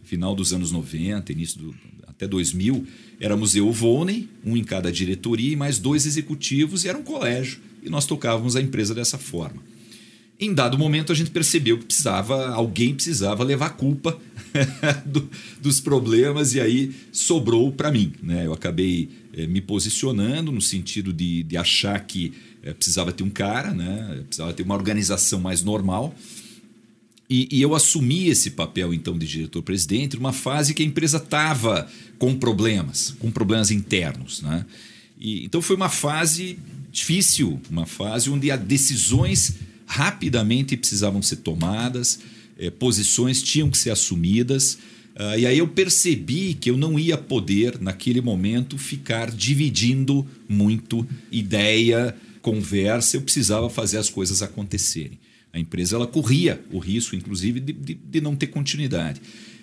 [0.04, 1.76] final dos anos 90, início do,
[2.06, 2.86] até 2000,
[3.18, 7.62] éramos eu, Volney, um em cada diretoria e mais dois executivos, e era um colégio.
[7.82, 9.64] E nós tocávamos a empresa dessa forma.
[10.38, 14.20] Em dado momento, a gente percebeu que precisava, alguém precisava levar a culpa
[15.06, 15.30] do,
[15.62, 18.12] dos problemas e aí sobrou para mim.
[18.22, 18.46] Né?
[18.46, 23.30] Eu acabei é, me posicionando no sentido de, de achar que é, precisava ter um
[23.30, 24.24] cara, né?
[24.26, 26.14] precisava ter uma organização mais normal.
[27.30, 31.90] E, e, eu assumi esse papel, então, de diretor-presidente numa fase que a empresa estava
[32.20, 34.42] com problemas, com problemas internos.
[34.42, 34.66] Né?
[35.18, 36.60] E, então, foi uma fase
[36.92, 39.56] difícil, uma fase onde as decisões
[39.86, 42.20] rapidamente precisavam ser tomadas,
[42.58, 44.78] eh, posições tinham que ser assumidas.
[45.18, 51.08] Uh, e aí eu percebi que eu não ia poder, naquele momento, ficar dividindo muito
[51.32, 55.18] ideia, conversa, eu precisava fazer as coisas acontecerem.
[55.54, 59.22] A empresa ela corria o risco, inclusive, de, de, de não ter continuidade.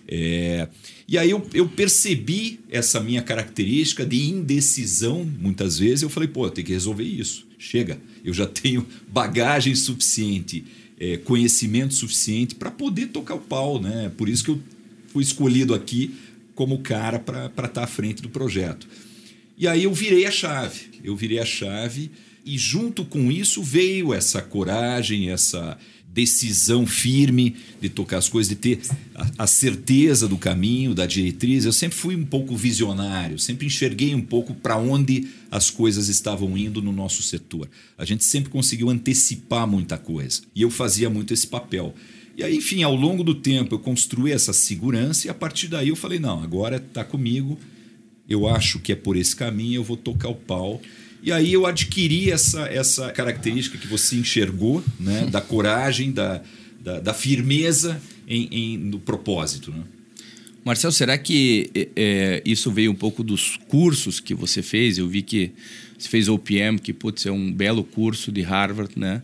[0.09, 0.69] É,
[1.07, 6.03] e aí eu, eu, percebi essa minha característica de indecisão, muitas vezes.
[6.03, 7.47] Eu falei, pô, tenho que resolver isso.
[7.59, 10.65] Chega, eu já tenho bagagem suficiente,
[10.99, 13.81] é, conhecimento suficiente para poder tocar o pau.
[13.81, 14.11] Né?
[14.17, 14.61] Por isso que eu
[15.09, 16.15] fui escolhido aqui
[16.55, 18.87] como cara para estar tá à frente do projeto.
[19.57, 20.81] E aí eu virei a chave.
[21.05, 22.11] Eu virei a chave
[22.45, 25.79] e junto com isso veio essa coragem, essa
[26.13, 28.81] decisão firme de tocar as coisas, de ter
[29.15, 31.65] a, a, certeza do caminho, da diretriz.
[31.65, 36.57] Eu sempre fui um pouco visionário, sempre enxerguei um pouco para onde as coisas estavam
[36.57, 37.69] indo no nosso setor.
[37.97, 41.95] A gente sempre conseguiu antecipar muita coisa e eu fazia muito esse papel.
[42.37, 45.89] E aí, enfim, ao longo do tempo eu construí essa segurança e a partir daí
[45.89, 47.59] eu falei: não, agora está comigo,
[48.29, 50.81] eu acho que é por esse caminho, eu vou tocar o pau.
[51.23, 55.27] E aí eu adquiri essa, essa característica que você enxergou, né?
[55.31, 56.43] da coragem, da,
[56.81, 59.71] da, da firmeza em, em, no propósito.
[59.71, 59.85] Né?
[60.65, 64.99] Marcel, será que é, é, isso veio um pouco dos cursos que você fez?
[64.99, 65.53] Eu vi que
[65.97, 69.23] você fez OPM, que putz, é um belo curso de Harvard, né?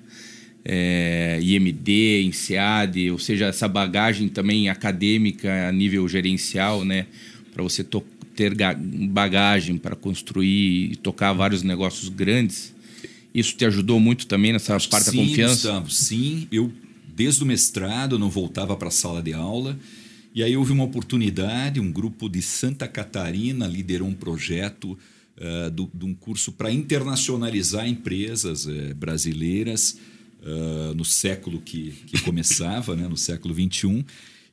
[0.64, 7.06] É, IMD, INSEAD, ou seja, essa bagagem também acadêmica a nível gerencial, né?
[7.52, 8.54] Para você tocar ter
[9.10, 12.72] bagagem para construir e tocar vários negócios grandes.
[13.34, 15.54] Isso te ajudou muito também nessa parte sim, da confiança?
[15.54, 16.72] Gustavo, sim, eu
[17.16, 19.76] desde o mestrado não voltava para a sala de aula.
[20.32, 25.90] E aí houve uma oportunidade, um grupo de Santa Catarina liderou um projeto uh, do,
[25.92, 29.98] de um curso para internacionalizar empresas uh, brasileiras
[30.42, 34.04] uh, no século que, que começava, né, no século 21.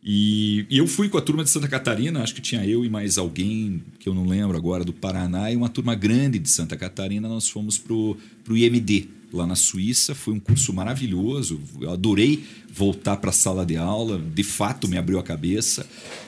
[0.07, 2.89] E, e, eu fui com a turma de Santa Catarina, acho que tinha eu e
[2.89, 6.77] mais alguém, que eu não lembro agora, do Paraná, e uma turma grande de Santa
[6.77, 7.27] Catarina.
[7.27, 8.17] Nós fomos para o
[8.49, 10.13] IMD, lá na Suíça.
[10.13, 11.59] Foi um curso maravilhoso.
[11.81, 15.87] Eu adorei voltar para a sala de aula, de fato me abriu a cabeça.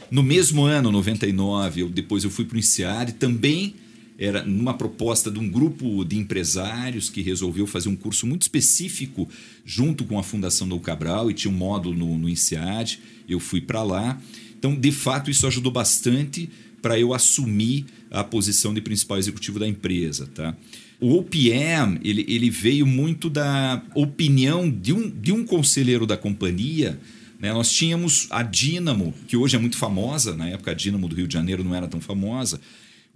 [0.10, 3.76] No mesmo ano, 99, eu, depois eu fui para o INSEAD, também
[4.18, 9.30] era numa proposta de um grupo de empresários que resolveu fazer um curso muito específico
[9.64, 13.00] junto com a Fundação Dom Cabral e tinha um módulo no, no INSEAD.
[13.30, 14.20] Eu fui para lá.
[14.58, 16.50] Então, de fato, isso ajudou bastante
[16.82, 20.28] para eu assumir a posição de principal executivo da empresa.
[20.34, 20.56] Tá?
[21.00, 27.00] O OPM ele, ele veio muito da opinião de um, de um conselheiro da companhia.
[27.40, 27.54] Né?
[27.54, 31.28] Nós tínhamos a Dynamo, que hoje é muito famosa, na época a Dynamo do Rio
[31.28, 32.60] de Janeiro não era tão famosa,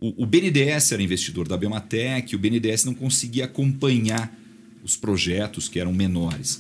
[0.02, 4.36] o, BNDES era investidor da Bematec, o BNDES não conseguia acompanhar
[4.84, 6.60] os projetos que eram menores.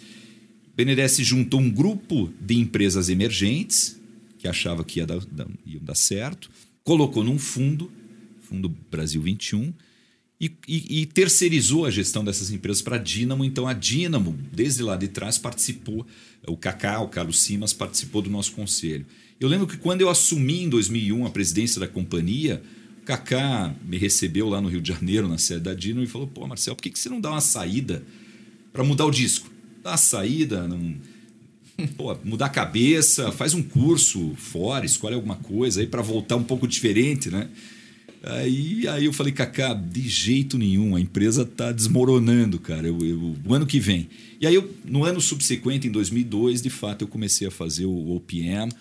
[0.71, 3.99] O BNDES juntou um grupo de empresas emergentes,
[4.37, 5.19] que achava que ia dar,
[5.65, 6.51] iam dar certo,
[6.83, 7.91] colocou num fundo,
[8.41, 9.73] Fundo Brasil 21,
[10.39, 13.43] e, e, e terceirizou a gestão dessas empresas para a Dínamo.
[13.43, 16.05] Então, a Dínamo, desde lá de trás, participou,
[16.47, 19.05] o Cacá, o Carlos Simas, participou do nosso conselho.
[19.39, 22.61] Eu lembro que quando eu assumi em 2001 a presidência da companhia,
[23.12, 26.47] Kaká me recebeu lá no Rio de Janeiro, na sede da Dino, e falou: pô,
[26.47, 28.01] Marcel, por que, que você não dá uma saída
[28.72, 29.51] para mudar o disco?
[29.84, 30.95] Dá uma saída, não...
[31.97, 36.43] Pô, mudar a cabeça, faz um curso fora, escolhe alguma coisa aí para voltar um
[36.43, 37.49] pouco diferente, né?
[38.24, 43.36] Aí, aí eu falei, Kaká, de jeito nenhum, a empresa tá desmoronando, cara, eu, eu,
[43.43, 44.07] o ano que vem.
[44.39, 48.16] E aí, eu, no ano subsequente, em 2002, de fato, eu comecei a fazer o
[48.16, 48.72] OPM,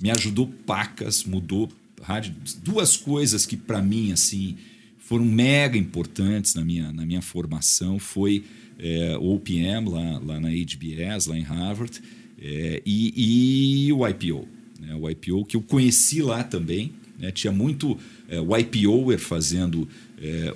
[0.00, 1.70] me ajudou pacas, mudou
[2.02, 4.56] rádio, duas coisas que para mim assim
[4.98, 8.44] foram mega importantes na minha, na minha formação foi
[8.78, 12.00] é, o OPM lá, lá na HBS, lá em Harvard,
[12.40, 14.46] é, e, e, o IPO.
[14.78, 14.94] Né?
[14.94, 16.92] O IPO que eu conheci lá também.
[17.18, 17.32] Né?
[17.32, 19.88] Tinha muito é, o IPOer fazendo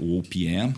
[0.01, 0.75] o OPM,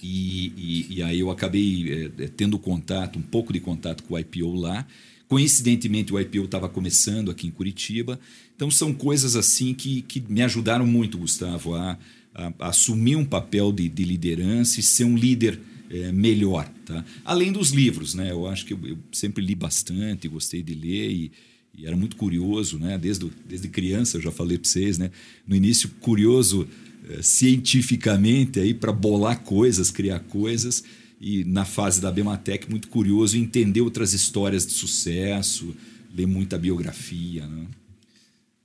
[0.00, 4.54] e, e, e, aí eu acabei tendo contato, um pouco de contato com o IPO
[4.54, 4.86] lá.
[5.28, 8.18] Coincidentemente, o IPO estava começando aqui em Curitiba.
[8.54, 11.98] Então, são coisas assim que, que me ajudaram muito, Gustavo, a,
[12.32, 15.58] a, a assumir um papel de, de, liderança e ser um líder
[15.90, 16.70] é, melhor.
[16.84, 17.04] Tá?
[17.24, 18.30] Além dos livros, né?
[18.30, 21.32] eu acho que eu, eu sempre li bastante, gostei de ler e,
[21.76, 22.96] e era muito curioso, né?
[22.96, 25.10] desde, desde criança, eu já falei para vocês, né?
[25.46, 26.68] no início, curioso
[27.08, 30.84] é, cientificamente para bolar coisas, criar coisas
[31.20, 35.74] e na fase da Bematec, muito curioso entender outras histórias de sucesso,
[36.14, 37.46] lê muita biografia.
[37.46, 37.66] Né?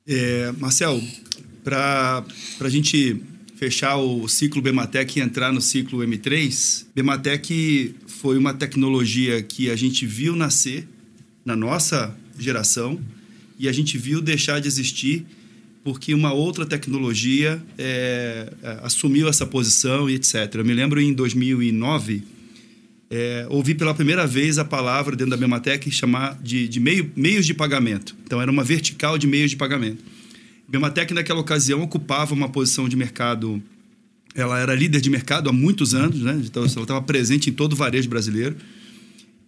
[0.08, 1.02] É, Marcel,
[1.64, 2.26] para
[2.60, 3.22] a gente
[3.56, 9.76] fechar o ciclo Bematec e entrar no ciclo M3, Bematec foi uma tecnologia que a
[9.76, 10.88] gente viu nascer
[11.46, 13.00] na nossa geração
[13.58, 15.26] e a gente viu deixar de existir
[15.84, 20.56] porque uma outra tecnologia é, é assumiu essa posição e etc.
[20.56, 22.24] Eu me lembro em 2009
[23.12, 27.46] é, ouvi pela primeira vez a palavra dentro da Bematec chamar de, de meio, meios
[27.46, 28.16] de pagamento.
[28.24, 30.02] Então, era uma vertical de meios de pagamento.
[30.66, 33.62] Bematec, naquela ocasião, ocupava uma posição de mercado.
[34.34, 36.42] Ela era líder de mercado há muitos anos, né?
[36.42, 38.56] então ela estava presente em todo o varejo brasileiro.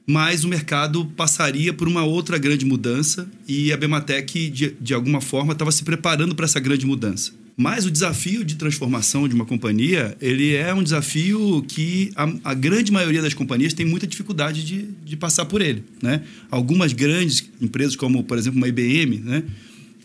[0.06, 5.22] Mas o mercado passaria por uma outra grande mudança e a Bematec, de, de alguma
[5.22, 7.32] forma, estava se preparando para essa grande mudança.
[7.56, 12.54] Mas o desafio de transformação de uma companhia, ele é um desafio que a, a
[12.54, 15.84] grande maioria das companhias tem muita dificuldade de, de passar por ele.
[16.02, 16.24] Né?
[16.50, 19.44] Algumas grandes empresas, como, por exemplo, uma IBM, né?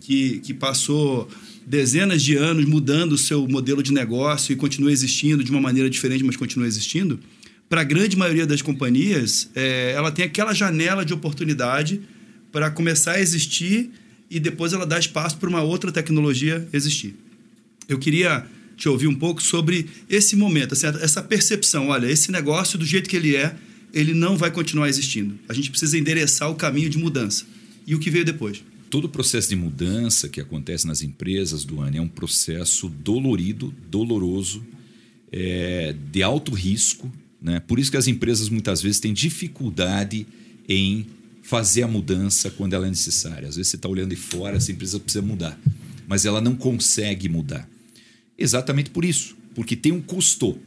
[0.02, 1.28] que, que passou
[1.66, 5.88] dezenas de anos mudando o seu modelo de negócio e continua existindo de uma maneira
[5.88, 7.18] diferente, mas continua existindo,
[7.68, 12.00] para a grande maioria das companhias, é, ela tem aquela janela de oportunidade
[12.50, 13.90] para começar a existir
[14.30, 17.14] e depois ela dá espaço para uma outra tecnologia existir.
[17.88, 21.88] Eu queria te ouvir um pouco sobre esse momento, essa percepção.
[21.88, 23.56] Olha, esse negócio, do jeito que ele é,
[23.92, 25.38] ele não vai continuar existindo.
[25.48, 27.44] A gente precisa endereçar o caminho de mudança.
[27.86, 28.62] E o que veio depois?
[28.90, 33.74] Todo o processo de mudança que acontece nas empresas, do ano é um processo dolorido,
[33.90, 34.64] doloroso,
[35.32, 37.10] é, de alto risco.
[37.40, 37.60] Né?
[37.60, 40.26] Por isso que as empresas muitas vezes têm dificuldade
[40.68, 41.06] em
[41.42, 43.48] fazer a mudança quando ela é necessária.
[43.48, 45.58] Às vezes você está olhando de fora, essa empresa precisa mudar,
[46.06, 47.68] mas ela não consegue mudar.
[48.38, 50.58] Exatamente por isso, porque tem um custo.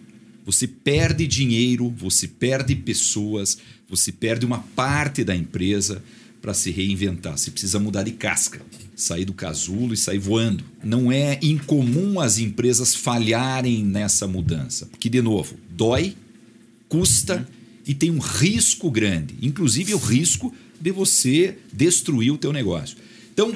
[0.46, 3.58] Você perde dinheiro, você perde pessoas,
[3.88, 6.04] você perde uma parte da empresa
[6.42, 7.38] para se reinventar.
[7.38, 8.62] Você precisa mudar de casca,
[8.96, 10.64] sair do casulo e sair voando.
[10.84, 16.16] Não é incomum as empresas falharem nessa mudança, porque de novo, dói,
[16.90, 17.48] custa
[17.88, 22.98] e tem um risco grande, inclusive o risco de você destruir o teu negócio.
[23.32, 23.54] Então,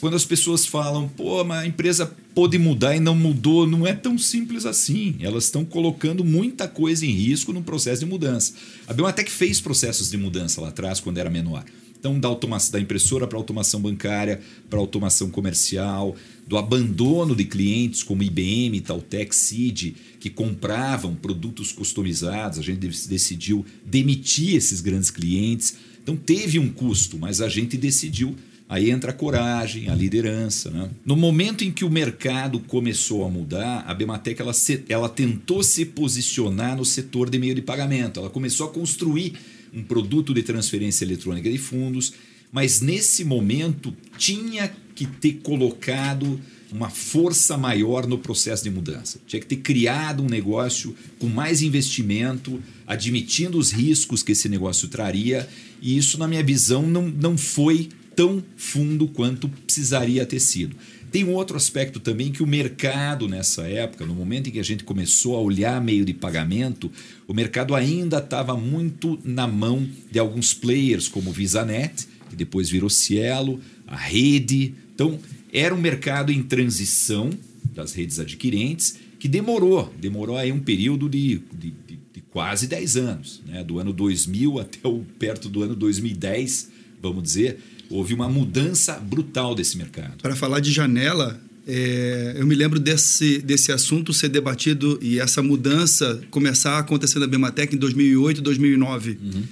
[0.00, 3.92] quando as pessoas falam, pô, mas a empresa pode mudar e não mudou, não é
[3.92, 5.16] tão simples assim.
[5.20, 8.52] Elas estão colocando muita coisa em risco no processo de mudança.
[8.86, 11.64] A Biomatec fez processos de mudança lá atrás, quando era menor.
[11.98, 16.14] Então, da, automação, da impressora para automação bancária, para automação comercial,
[16.46, 22.58] do abandono de clientes como IBM, Taltec, CID, que compravam produtos customizados.
[22.58, 25.76] A gente decidiu demitir esses grandes clientes.
[26.02, 28.36] Então, teve um custo, mas a gente decidiu
[28.68, 30.70] Aí entra a coragem, a liderança.
[30.70, 30.90] Né?
[31.04, 35.62] No momento em que o mercado começou a mudar, a Bematec ela, se, ela tentou
[35.62, 38.18] se posicionar no setor de meio de pagamento.
[38.18, 39.34] Ela começou a construir
[39.72, 42.14] um produto de transferência eletrônica de fundos,
[42.50, 46.40] mas nesse momento tinha que ter colocado
[46.72, 49.20] uma força maior no processo de mudança.
[49.28, 54.88] Tinha que ter criado um negócio com mais investimento, admitindo os riscos que esse negócio
[54.88, 55.48] traria,
[55.80, 60.74] e isso, na minha visão, não, não foi tão fundo quanto precisaria ter sido.
[61.12, 64.64] Tem um outro aspecto também que o mercado nessa época, no momento em que a
[64.64, 66.90] gente começou a olhar meio de pagamento,
[67.28, 72.90] o mercado ainda estava muito na mão de alguns players como VisaNet, que depois virou
[72.90, 74.74] Cielo, a Rede.
[74.94, 75.18] Então,
[75.52, 77.30] era um mercado em transição
[77.74, 83.42] das redes adquirentes que demorou, demorou aí um período de, de, de, quase 10 anos,
[83.46, 83.64] né?
[83.64, 86.68] do ano 2000 até o, perto do ano 2010,
[87.02, 87.58] vamos dizer
[87.90, 90.16] houve uma mudança brutal desse mercado.
[90.20, 95.42] Para falar de janela, é, eu me lembro desse, desse assunto ser debatido e essa
[95.42, 99.18] mudança começar a acontecer na Bematec em 2008, 2009.
[99.22, 99.42] Uhum.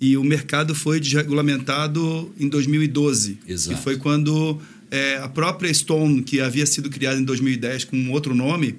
[0.00, 3.38] E o mercado foi desregulamentado em 2012.
[3.46, 3.76] Exato.
[3.76, 8.12] Que foi quando é, a própria Stone, que havia sido criada em 2010 com um
[8.12, 8.74] outro nome,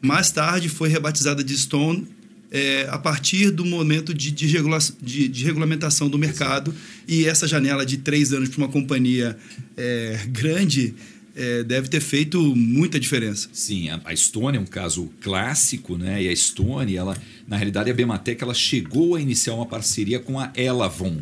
[0.00, 2.06] mais tarde foi rebatizada de Stone
[2.50, 6.74] é, a partir do momento de, de, regula de, de regulamentação do mercado.
[7.06, 9.36] E essa janela de três anos para uma companhia
[9.76, 10.94] é, grande
[11.36, 13.48] é, deve ter feito muita diferença.
[13.52, 16.22] Sim, a, a Estônia é um caso clássico, né?
[16.22, 20.40] E a Estônia, ela, na realidade, a Bematec ela chegou a iniciar uma parceria com
[20.40, 21.18] a Elavon.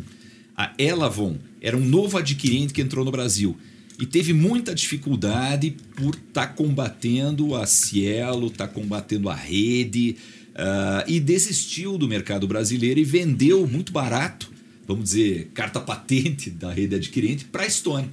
[0.55, 3.55] A Elavon era um novo adquirente que entrou no Brasil
[3.99, 10.15] e teve muita dificuldade por estar tá combatendo a Cielo, estar tá combatendo a rede,
[10.57, 14.51] uh, e desistiu do mercado brasileiro e vendeu muito barato,
[14.85, 18.09] vamos dizer, carta patente da rede adquirente para a Estônia.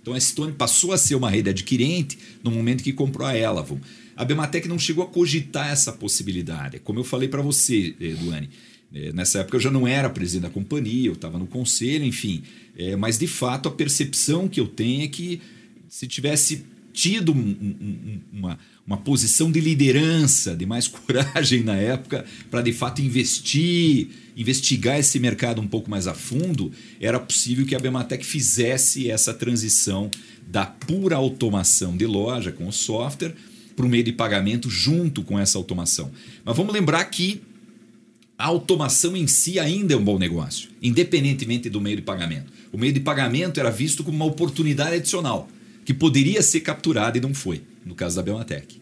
[0.00, 3.80] Então a Estônia passou a ser uma rede adquirente no momento que comprou a Elavon.
[4.14, 6.78] A Bematec não chegou a cogitar essa possibilidade.
[6.78, 8.48] Como eu falei para você, Eduane,
[8.94, 12.44] É, nessa época eu já não era presidente da companhia, eu estava no conselho, enfim.
[12.78, 15.40] É, mas de fato a percepção que eu tenho é que
[15.88, 22.24] se tivesse tido um, um, uma, uma posição de liderança, de mais coragem na época,
[22.50, 26.70] para de fato investir, investigar esse mercado um pouco mais a fundo,
[27.00, 30.10] era possível que a Bematec fizesse essa transição
[30.46, 33.34] da pura automação de loja com o software
[33.74, 36.10] para o meio de pagamento junto com essa automação.
[36.44, 37.42] Mas vamos lembrar que
[38.38, 42.52] a automação em si ainda é um bom negócio, independentemente do meio de pagamento.
[42.70, 45.48] O meio de pagamento era visto como uma oportunidade adicional,
[45.84, 48.80] que poderia ser capturada e não foi, no caso da Bematec.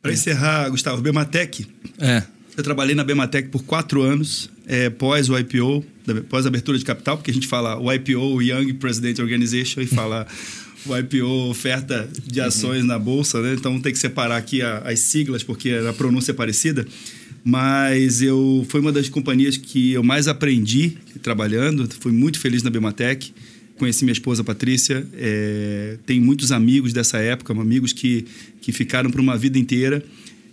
[0.00, 1.66] Para encerrar, Gustavo, Bematec.
[2.00, 2.24] É.
[2.56, 5.84] Eu trabalhei na Bematec por quatro anos, é, pós o IPO,
[6.28, 9.80] pós a abertura de capital, porque a gente fala o IPO, o Young President Organization,
[9.80, 10.26] e fala
[10.84, 12.88] o IPO, oferta de ações uhum.
[12.88, 13.54] na bolsa, né?
[13.54, 16.86] Então tem que separar aqui a, as siglas, porque a pronúncia é parecida
[17.44, 21.88] mas eu foi uma das companhias que eu mais aprendi trabalhando.
[22.00, 23.34] Fui muito feliz na Bematec.
[23.82, 25.04] Conheci minha esposa Patrícia.
[25.12, 28.24] É, tenho muitos amigos dessa época, amigos que,
[28.60, 30.04] que ficaram por uma vida inteira.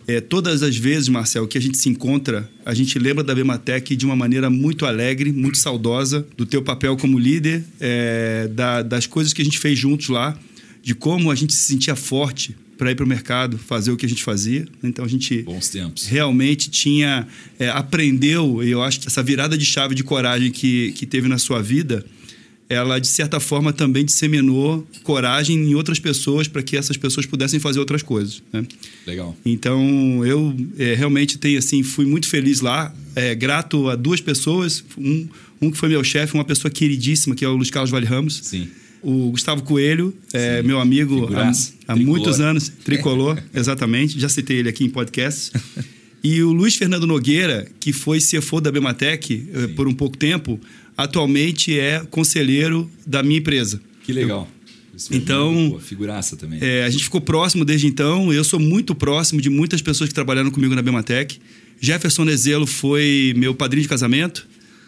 [0.07, 3.95] É, todas as vezes, Marcel, que a gente se encontra, a gente lembra da Bematec
[3.95, 9.05] de uma maneira muito alegre, muito saudosa, do teu papel como líder, é, da, das
[9.05, 10.35] coisas que a gente fez juntos lá,
[10.81, 14.07] de como a gente se sentia forte para ir para o mercado fazer o que
[14.07, 14.65] a gente fazia.
[14.81, 15.45] Então a gente
[16.07, 17.27] realmente tinha
[17.59, 21.27] é, aprendeu e eu acho que essa virada de chave de coragem que, que teve
[21.27, 22.03] na sua vida,
[22.69, 27.59] ela de certa forma também disseminou coragem em outras pessoas para que essas pessoas pudessem
[27.59, 28.43] fazer outras coisas.
[28.53, 28.63] Né?
[29.07, 29.35] Legal.
[29.43, 34.83] Então eu é, realmente tenho assim fui muito feliz lá, é, grato a duas pessoas,
[34.95, 35.27] um,
[35.59, 38.39] um que foi meu chefe, uma pessoa queridíssima que é o Luiz Carlos Vale Ramos.
[38.43, 38.69] Sim
[39.01, 44.67] o Gustavo Coelho, é, meu amigo há, há muitos anos, tricolor, exatamente, já citei ele
[44.67, 45.53] aqui em podcast.
[46.23, 50.59] E o Luiz Fernando Nogueira, que foi CFO da Bematec eh, por um pouco tempo,
[50.99, 53.81] atualmente é conselheiro da minha empresa.
[54.03, 54.47] Que legal.
[55.09, 56.59] Eu, então, Pô, figuraça também.
[56.61, 58.33] É, a gente ficou próximo desde então.
[58.33, 61.39] Eu sou muito próximo de muitas pessoas que trabalharam comigo na Bematec.
[61.79, 64.45] Jefferson Nezelo foi meu padrinho de casamento.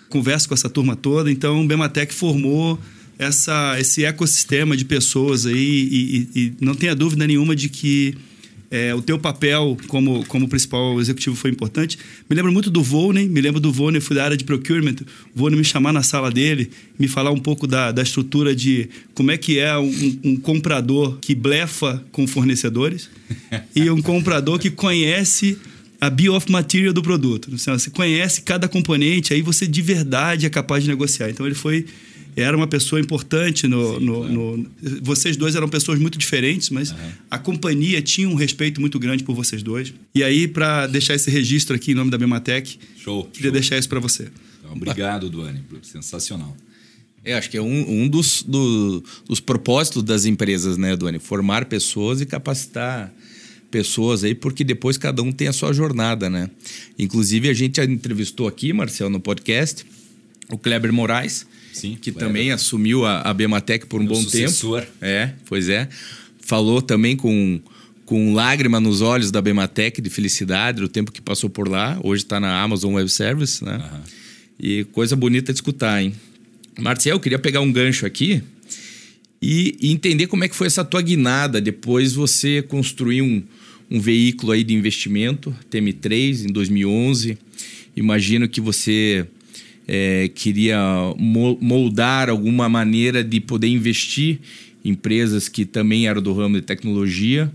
[0.10, 1.32] Converso com essa turma toda.
[1.32, 2.78] Então, Bematec formou
[3.18, 8.18] essa, esse ecossistema de pessoas aí e, e, e não tenha dúvida nenhuma de que
[8.72, 12.00] é, o teu papel como, como principal executivo foi importante.
[12.30, 14.96] Me lembro muito do Volney, me lembro do Volney, fui da área de procurement,
[15.36, 18.90] o Volney me chamar na sala dele, me falar um pouco da, da estrutura de
[19.14, 23.10] como é que é um, um comprador que blefa com fornecedores
[23.76, 25.58] e um comprador que conhece
[26.00, 27.52] a bio of material do produto.
[27.52, 31.30] Você conhece cada componente, aí você de verdade é capaz de negociar.
[31.30, 31.86] Então ele foi
[32.36, 34.34] era uma pessoa importante no, Sim, no, claro.
[34.34, 34.72] no,
[35.02, 36.98] vocês dois eram pessoas muito diferentes mas uhum.
[37.30, 41.30] a companhia tinha um respeito muito grande por vocês dois e aí para deixar esse
[41.30, 43.52] registro aqui em nome da Bematec show queria show.
[43.52, 44.30] deixar isso para você
[44.60, 46.56] então, obrigado Duane sensacional
[47.24, 51.20] é, acho que é um, um dos, do, dos propósitos das empresas, né, Duane?
[51.20, 53.14] Formar pessoas e capacitar
[53.70, 56.50] pessoas aí, porque depois cada um tem a sua jornada, né?
[56.98, 59.86] Inclusive, a gente já entrevistou aqui, Marcel, no podcast,
[60.50, 64.82] o Kleber Moraes, Sim, que também assumiu a, a Bematec por um Meu bom sucessor.
[64.82, 64.94] tempo.
[65.02, 65.88] É, pois é.
[66.40, 67.62] Falou também com,
[68.06, 72.00] com lágrima nos olhos da Bematec de felicidade do tempo que passou por lá.
[72.04, 73.78] Hoje está na Amazon Web Service, né?
[73.78, 74.00] Uhum.
[74.60, 76.14] E coisa bonita de escutar, hein?
[76.80, 78.44] Marcel, eu queria pegar um gancho aqui
[79.42, 81.60] e, e, entender como é que foi essa tua guinada.
[81.60, 83.44] Depois você construiu um,
[83.90, 87.38] um veículo aí de investimento, TM3, em 2011.
[87.96, 89.26] Imagino que você
[89.94, 90.80] é, queria
[91.18, 94.40] moldar alguma maneira de poder investir
[94.86, 97.52] em empresas que também eram do ramo de tecnologia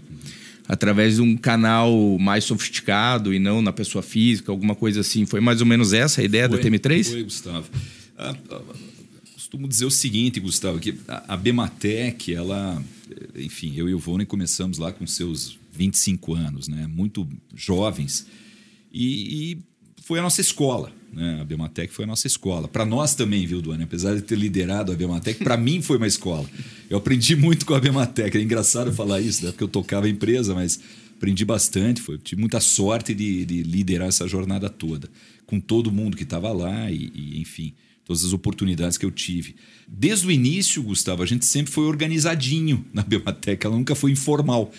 [0.69, 5.25] através de um canal mais sofisticado e não na pessoa física, alguma coisa assim.
[5.25, 7.05] Foi mais ou menos essa a ideia foi, da TM3?
[7.11, 7.71] Foi, Gustavo.
[8.19, 8.63] Ah, ah,
[9.33, 12.83] costumo dizer o seguinte, Gustavo, que a Bematec, ela,
[13.35, 16.87] enfim, eu e o Vone começamos lá com seus 25 anos, né?
[16.87, 18.27] Muito jovens.
[18.93, 19.59] E, e
[20.03, 20.93] foi a nossa escola.
[21.17, 21.41] Né?
[21.41, 22.69] A Bematec foi a nossa escola.
[22.69, 23.85] Para nós também, viu, Duane?
[23.85, 26.47] Apesar de ter liderado a Bematec, para mim foi uma escola.
[26.91, 28.37] Eu aprendi muito com a Bematec.
[28.37, 29.51] É engraçado falar isso, né?
[29.51, 30.79] porque eu tocava a empresa, mas
[31.17, 32.03] aprendi bastante.
[32.03, 35.09] Foi, tive muita sorte de, de liderar essa jornada toda,
[35.47, 37.73] com todo mundo que estava lá e, e, enfim,
[38.05, 39.57] todas as oportunidades que eu tive.
[39.89, 44.71] Desde o início, Gustavo, a gente sempre foi organizadinho na Bematec, ela nunca foi informal.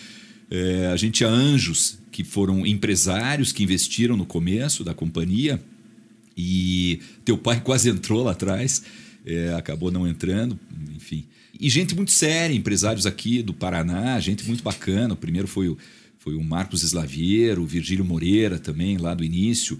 [0.48, 5.60] É, a gente tinha anjos que foram empresários que investiram no começo da companhia
[6.38, 8.84] e teu pai quase entrou lá atrás,
[9.26, 10.56] é, acabou não entrando,
[10.94, 11.24] enfim.
[11.60, 15.14] E gente muito séria, empresários aqui do Paraná, gente muito bacana.
[15.14, 15.76] O primeiro foi o,
[16.18, 19.76] foi o Marcos Slaviero, o Virgílio Moreira também, lá do início,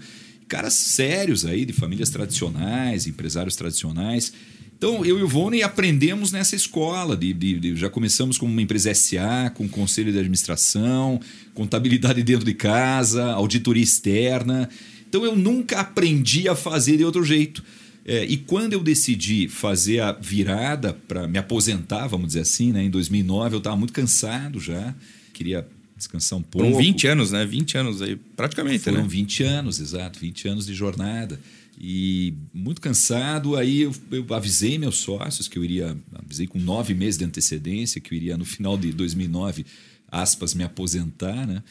[0.49, 4.33] caras sérios aí, de famílias tradicionais, empresários tradicionais.
[4.77, 7.15] Então, eu e o Vone aprendemos nessa escola.
[7.15, 11.21] De, de, de, já começamos como uma empresa SA, com conselho de administração,
[11.53, 14.69] contabilidade dentro de casa, auditoria externa.
[15.09, 17.63] Então, eu nunca aprendi a fazer de outro jeito.
[18.05, 22.83] É, e quando eu decidi fazer a virada para me aposentar, vamos dizer assim, né,
[22.83, 24.95] em 2009, eu estava muito cansado já,
[25.33, 26.65] queria descansar um pouco.
[26.67, 27.45] Foram 20 anos, né?
[27.45, 29.07] 20 anos aí, praticamente, Foram né?
[29.07, 31.39] 20 anos, exato, 20 anos de jornada
[31.79, 33.55] e muito cansado.
[33.55, 38.01] Aí eu, eu, avisei meus sócios que eu iria, avisei com nove meses de antecedência
[38.01, 39.65] que eu iria no final de 2009,
[40.11, 41.61] aspas, me aposentar, né?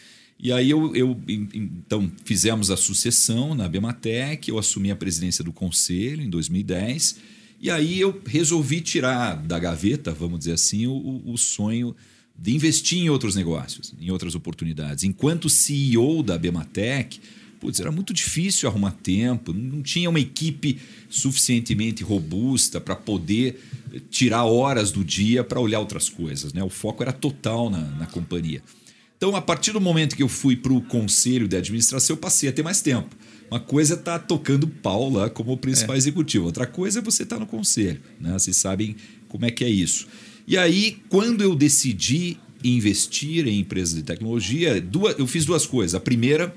[0.41, 5.53] E aí eu, eu então fizemos a sucessão na Bematec, eu assumi a presidência do
[5.53, 7.17] conselho em 2010
[7.61, 11.95] e aí eu resolvi tirar da gaveta, vamos dizer assim, o, o sonho
[12.39, 15.03] de investir em outros negócios, em outras oportunidades.
[15.03, 17.21] Enquanto CEO da Bematec,
[17.59, 20.79] putz, era muito difícil arrumar tempo, não tinha uma equipe
[21.11, 23.61] suficientemente robusta para poder
[24.09, 26.53] tirar horas do dia para olhar outras coisas.
[26.53, 26.63] Né?
[26.63, 28.63] O foco era total na, na companhia.
[29.19, 32.49] Então, a partir do momento que eu fui para o conselho de administração, eu passei
[32.49, 33.15] a ter mais tempo.
[33.51, 35.99] Uma coisa é estar tá tocando pau lá como principal é.
[35.99, 38.01] executivo, outra coisa é você estar tá no conselho.
[38.21, 38.33] Né?
[38.33, 38.95] Vocês sabem
[39.29, 40.07] como é que é isso.
[40.47, 45.97] E aí, quando eu decidi investir em empresas de tecnologia, duas, eu fiz duas coisas.
[45.97, 46.55] A primeira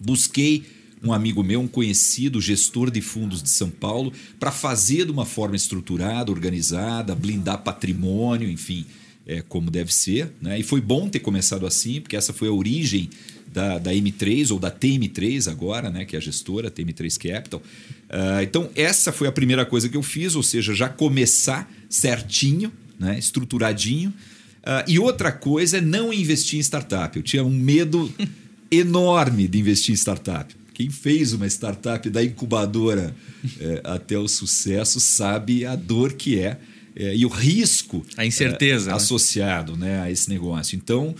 [0.00, 0.64] busquei
[1.02, 5.26] um amigo meu, um conhecido gestor de fundos de São Paulo, para fazer de uma
[5.26, 8.86] forma estruturada, organizada, blindar patrimônio, enfim,
[9.26, 10.32] é, como deve ser.
[10.40, 10.60] Né?
[10.60, 13.08] E foi bom ter começado assim, porque essa foi a origem
[13.52, 16.04] da, da M3 ou da TM3 agora, né?
[16.04, 17.60] que é a gestora, TM3 Capital.
[17.60, 22.72] Uh, então, essa foi a primeira coisa que eu fiz, ou seja, já começar certinho,
[22.98, 23.18] né?
[23.18, 24.10] estruturadinho.
[24.10, 27.16] Uh, e outra coisa é não investir em startup.
[27.16, 28.12] Eu tinha um medo
[28.70, 30.54] enorme de investir em startup.
[30.72, 33.14] Quem fez uma startup da incubadora
[33.60, 36.58] é, até o sucesso sabe a dor que é,
[36.94, 38.96] é e o risco a incerteza é, né?
[38.96, 40.76] associado né, a esse negócio.
[40.76, 41.14] Então,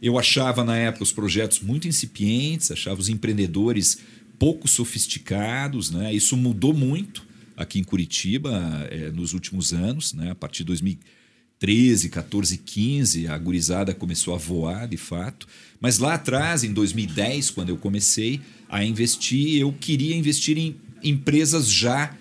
[0.00, 3.98] eu achava na época os projetos muito incipientes, achava os empreendedores
[4.38, 5.90] pouco sofisticados.
[5.90, 6.14] Né?
[6.14, 7.26] Isso mudou muito
[7.56, 10.30] aqui em Curitiba é, nos últimos anos, né?
[10.30, 15.46] a partir de 2013, 14, 15, a gurizada começou a voar de fato.
[15.80, 21.68] Mas lá atrás, em 2010, quando eu comecei a investir, eu queria investir em empresas
[21.68, 22.16] já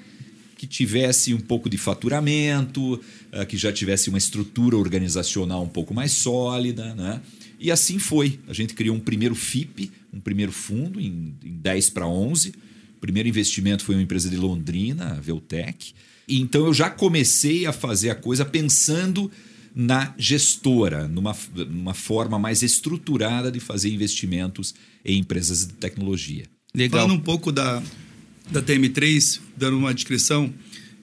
[0.68, 3.02] que tivesse um pouco de faturamento,
[3.32, 6.94] eh, que já tivesse uma estrutura organizacional um pouco mais sólida.
[6.94, 7.22] Né?
[7.60, 8.40] E assim foi.
[8.48, 12.50] A gente criou um primeiro FIP, um primeiro fundo, em, em 10 para 11.
[12.50, 15.94] O primeiro investimento foi uma empresa de Londrina, a Veltec.
[16.28, 19.32] E então eu já comecei a fazer a coisa pensando
[19.74, 24.74] na gestora, numa, numa forma mais estruturada de fazer investimentos
[25.06, 26.46] em empresas de tecnologia.
[26.74, 27.02] Legal.
[27.02, 27.82] Falando um pouco da,
[28.52, 30.54] da TM3, dando uma descrição,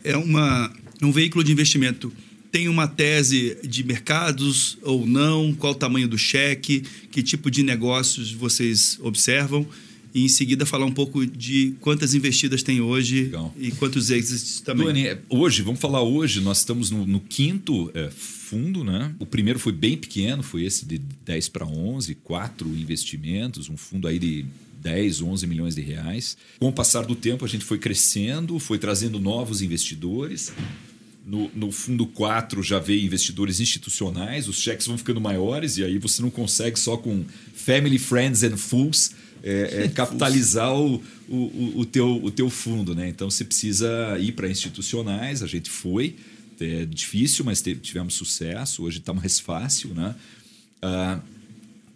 [0.03, 0.73] é uma,
[1.03, 2.13] um veículo de investimento.
[2.51, 5.53] Tem uma tese de mercados ou não?
[5.53, 6.85] Qual o tamanho do cheque?
[7.11, 9.67] Que tipo de negócios vocês observam?
[10.15, 13.53] e em seguida falar um pouco de quantas investidas tem hoje Legal.
[13.59, 14.85] e quantos exits também.
[14.85, 19.13] Duane, hoje, vamos falar hoje, nós estamos no, no quinto é, fundo, né?
[19.19, 24.07] O primeiro foi bem pequeno, foi esse de 10 para 11, quatro investimentos, um fundo
[24.07, 24.47] aí de
[24.85, 26.37] 10, 11 milhões de reais.
[26.61, 30.53] Com o passar do tempo, a gente foi crescendo, foi trazendo novos investidores.
[31.27, 35.97] No, no, fundo 4 já veio investidores institucionais, os cheques vão ficando maiores e aí
[35.97, 37.25] você não consegue só com
[37.55, 39.13] family, friends and fools
[39.43, 42.95] é, é capitalizar o, o, o, teu, o teu fundo.
[42.95, 43.09] Né?
[43.09, 46.17] Então você precisa ir para institucionais, a gente foi.
[46.61, 48.85] É difícil, mas tivemos sucesso.
[48.85, 49.95] Hoje está mais fácil.
[49.95, 50.15] Né?
[50.83, 51.34] Uh,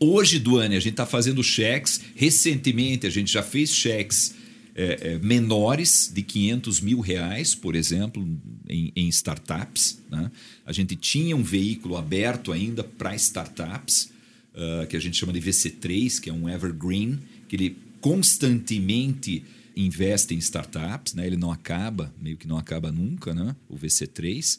[0.01, 2.01] hoje, Duane, a gente está fazendo cheques.
[2.15, 4.35] Recentemente, a gente já fez cheques
[4.75, 8.25] é, é, menores de 500 mil reais, por exemplo,
[8.69, 10.01] em, em startups.
[10.09, 10.31] Né?
[10.65, 14.13] A gente tinha um veículo aberto ainda para startups,
[14.55, 17.19] uh, que a gente chama de VC3, que é um evergreen,
[17.49, 19.43] que ele constantemente
[19.77, 21.27] investe em startups, né?
[21.27, 23.57] ele não acaba, meio que não acaba nunca, né?
[23.69, 24.59] o VC3.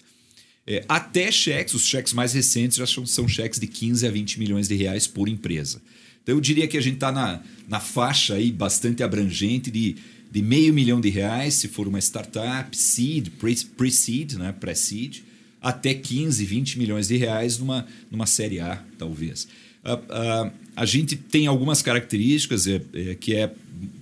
[0.72, 4.40] É, até cheques, os cheques mais recentes já são, são, cheques de 15 a 20
[4.40, 5.82] milhões de reais por empresa.
[6.22, 9.96] Então eu diria que a gente está na, na faixa aí bastante abrangente de,
[10.32, 13.30] de meio milhão de reais, se for uma startup, seed,
[13.76, 14.52] pre-seed, né?
[14.52, 15.22] pré-seed,
[15.60, 19.48] até 15, 20 milhões de reais numa, numa série A, talvez.
[19.84, 23.52] Uh, uh, a gente tem algumas características é, é, que é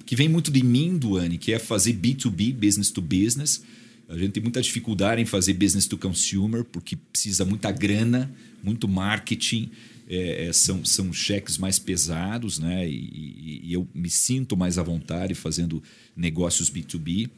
[0.06, 3.62] que vem muito de mim, Duane, que é fazer B2B, business to business.
[4.10, 8.32] A gente tem muita dificuldade em fazer business to consumer, porque precisa muita grana,
[8.64, 9.70] muito marketing.
[10.10, 12.88] é, é, são, são cheques mais pesados, né?
[12.88, 15.84] E, e, eu me sinto mais à vontade fazendo
[16.16, 17.30] negócios B2B.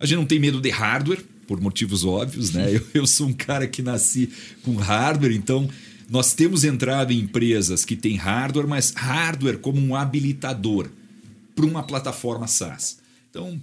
[0.00, 2.74] A gente não tem medo de hardware, por motivos óbvios, né?
[2.74, 4.30] Eu, eu sou um cara que nasci
[4.62, 5.68] com hardware, então
[6.08, 10.88] nós temos entrado em empresas que têm hardware, mas hardware como um habilitador
[11.54, 12.98] para uma plataforma SaaS.
[13.28, 13.60] Então,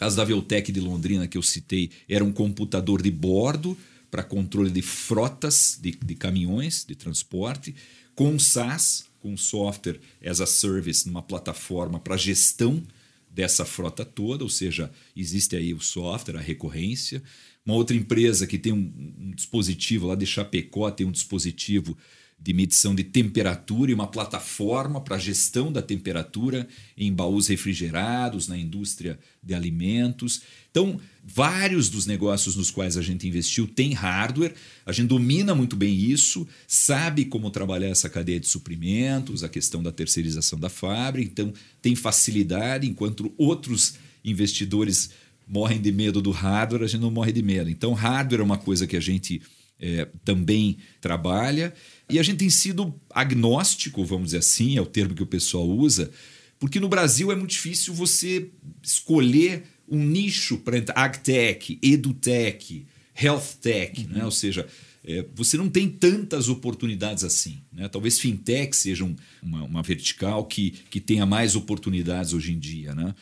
[0.00, 3.76] caso da Veltec de Londrina que eu citei era um computador de bordo
[4.10, 7.74] para controle de frotas de, de, caminhões de transporte,
[8.14, 12.82] com SaaS, com software as a service, numa plataforma para gestão
[13.30, 17.22] dessa frota toda, ou seja, existe aí o software, a recorrência.
[17.64, 21.94] Uma outra empresa que tem um, um dispositivo lá de Chapecó, tem um dispositivo
[22.42, 26.66] de medição de temperatura e uma plataforma para gestão da temperatura
[26.96, 30.40] em baús refrigerados, na indústria de alimentos.
[30.70, 34.54] Então, vários dos negócios nos quais a gente investiu têm hardware,
[34.86, 39.82] a gente domina muito bem isso, sabe como trabalhar essa cadeia de suprimentos, a questão
[39.82, 45.10] da terceirização da fábrica, então tem facilidade, enquanto outros investidores
[45.46, 47.68] morrem de medo do hardware, a gente não morre de medo.
[47.68, 49.42] Então, hardware é uma coisa que a gente
[49.80, 51.72] é, também trabalha.
[52.10, 55.68] E a gente tem sido agnóstico, vamos dizer assim, é o termo que o pessoal
[55.68, 56.10] usa,
[56.58, 58.50] porque no Brasil é muito difícil você
[58.82, 60.76] escolher um nicho para.
[60.94, 64.08] Agtech, EduTech, HealthTech, uhum.
[64.18, 64.24] né?
[64.24, 64.66] ou seja,
[65.04, 67.60] é, você não tem tantas oportunidades assim.
[67.72, 67.88] Né?
[67.88, 72.94] Talvez fintech seja um, uma, uma, vertical que, que tenha mais oportunidades hoje em dia.
[72.94, 73.14] Né?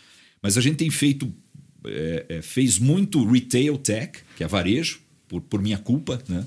[0.42, 1.32] Mas a gente tem feito,
[1.84, 6.22] é, é, fez muito retail tech, que é varejo, por, por minha culpa.
[6.28, 6.44] Né?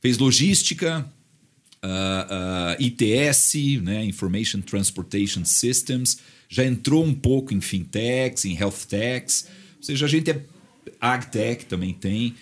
[0.00, 1.06] Fez logística,
[1.84, 4.04] uh, uh, ITS, né?
[4.04, 6.18] Information Transportation Systems,
[6.48, 10.42] já entrou um pouco em fintechs, em health techs, ou seja, a gente é
[11.00, 12.34] agtech também tem,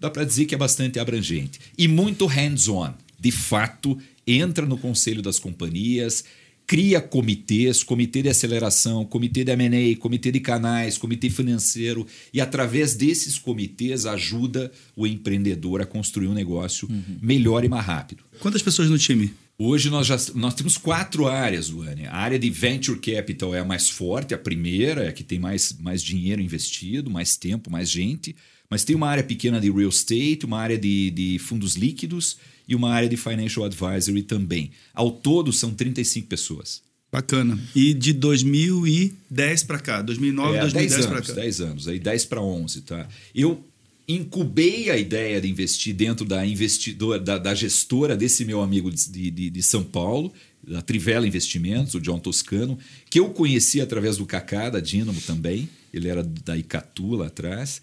[0.00, 2.92] dá para dizer que é bastante abrangente e muito hands-on.
[3.18, 6.24] De fato, entra no conselho das companhias,
[6.68, 12.94] cria comitês, comitê de aceleração, comitê de M&A, comitê de canais, comitê financeiro e através
[12.94, 17.16] desses comitês ajuda o empreendedor a construir um negócio uhum.
[17.22, 18.22] melhor e mais rápido.
[18.38, 19.32] Quantas pessoas no time?
[19.58, 22.06] Hoje nós já nós temos quatro áreas, Luane.
[22.06, 25.38] A área de venture capital é a mais forte, a primeira, é a que tem
[25.38, 28.36] mais, mais dinheiro investido, mais tempo, mais gente.
[28.68, 32.36] Mas tem uma área pequena de real estate, uma área de, de fundos líquidos
[32.68, 34.70] e uma área de financial advisory também.
[34.92, 36.82] Ao todo são 35 pessoas.
[37.10, 37.58] Bacana.
[37.74, 41.32] E de 2010 para cá, 2009, é, 2010 para cá.
[41.32, 43.08] 10 anos, aí 10 para 11, tá?
[43.34, 43.64] Eu
[44.06, 49.30] incubei a ideia de investir dentro da investidora, da, da gestora desse meu amigo de,
[49.30, 50.32] de, de, São Paulo,
[50.66, 55.68] da Trivela Investimentos, o John Toscano, que eu conheci através do Kaká, da Dínamo também.
[55.92, 57.80] Ele era da Icatu lá atrás.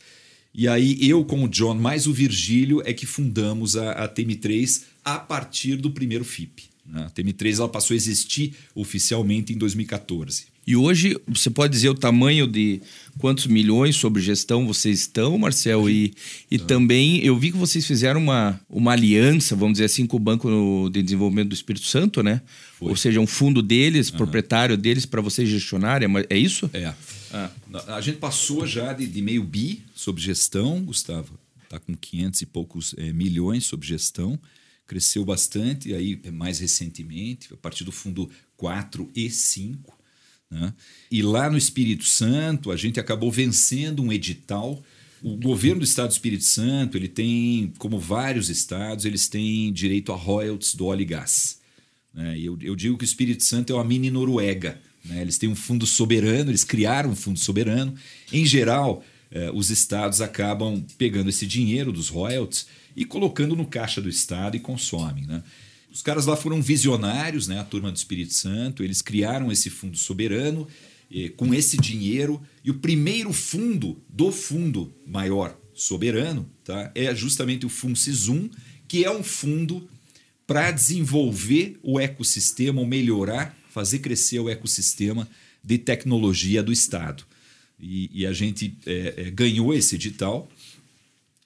[0.56, 4.84] E aí eu com o John, mais o Virgílio, é que fundamos a, a TM3
[5.04, 6.64] a partir do primeiro FIP.
[6.86, 7.06] Né?
[7.06, 10.56] A TM3 ela passou a existir oficialmente em 2014.
[10.68, 12.82] E hoje você pode dizer o tamanho de
[13.20, 15.88] quantos milhões sobre gestão vocês estão, Marcel?
[15.88, 16.14] E,
[16.50, 16.66] e tá.
[16.66, 20.90] também eu vi que vocês fizeram uma, uma aliança, vamos dizer assim, com o Banco
[20.92, 22.42] de Desenvolvimento do Espírito Santo, né?
[22.80, 22.90] Foi.
[22.90, 24.18] Ou seja, um fundo deles, uhum.
[24.18, 26.10] proprietário deles, para vocês gestionarem.
[26.32, 26.68] É isso?
[26.74, 26.94] É.
[27.36, 27.52] Ah,
[27.98, 31.38] a gente passou já de, de, meio bi sobre gestão, Gustavo.
[31.66, 34.40] Está com 500 e poucos é, milhões sobre gestão.
[34.88, 39.94] Cresceu bastante, aí mais recentemente, a partir do fundo 4 e 5.
[40.50, 40.74] Né?
[41.12, 44.82] E lá no Espírito Santo, a gente acabou vencendo um edital.
[45.22, 50.14] O governo do Estado do Espírito Santo, ele tem, como vários estados, eles têm direito
[50.14, 51.60] a royalties do óleo e gás.
[52.14, 52.40] Né?
[52.40, 55.22] Eu, eu digo que o Espírito Santo é uma mini Noruega né?
[55.22, 57.94] Eles têm um fundo soberano, eles criaram um fundo soberano.
[58.32, 64.02] Em geral, eh, os estados acabam pegando esse dinheiro dos royalties e colocando no caixa
[64.02, 65.26] do estado e consomem.
[65.26, 65.44] Né?
[65.92, 67.60] Os caras lá foram visionários, né?
[67.60, 70.68] a turma do Espírito Santo, eles criaram esse fundo soberano
[71.14, 72.42] eh, com esse dinheiro.
[72.64, 76.92] E o primeiro fundo do fundo maior soberano tá?
[76.96, 78.50] é justamente o FUNCIS1,
[78.88, 79.88] que é um fundo
[80.48, 85.28] para desenvolver o ecossistema, ou melhorar fazer crescer o ecossistema
[85.62, 87.26] de tecnologia do Estado.
[87.78, 90.50] E, e a gente é, é, ganhou esse edital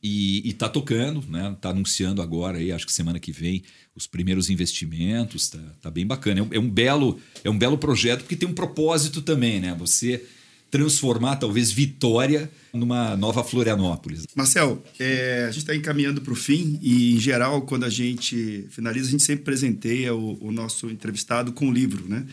[0.01, 1.51] e está tocando, né?
[1.51, 3.63] Está anunciando agora, aí, acho que semana que vem,
[3.95, 5.45] os primeiros investimentos.
[5.45, 6.41] Está tá bem bacana.
[6.41, 9.75] É um, é um, belo, é um belo projeto porque tem um propósito também, né?
[9.79, 10.23] Você
[10.69, 14.25] transformar talvez Vitória numa nova Florianópolis.
[14.35, 18.65] Marcel, é, a gente está encaminhando para o fim e, em geral, quando a gente
[18.69, 22.25] finaliza, a gente sempre presenteia o, o nosso entrevistado com um livro, né?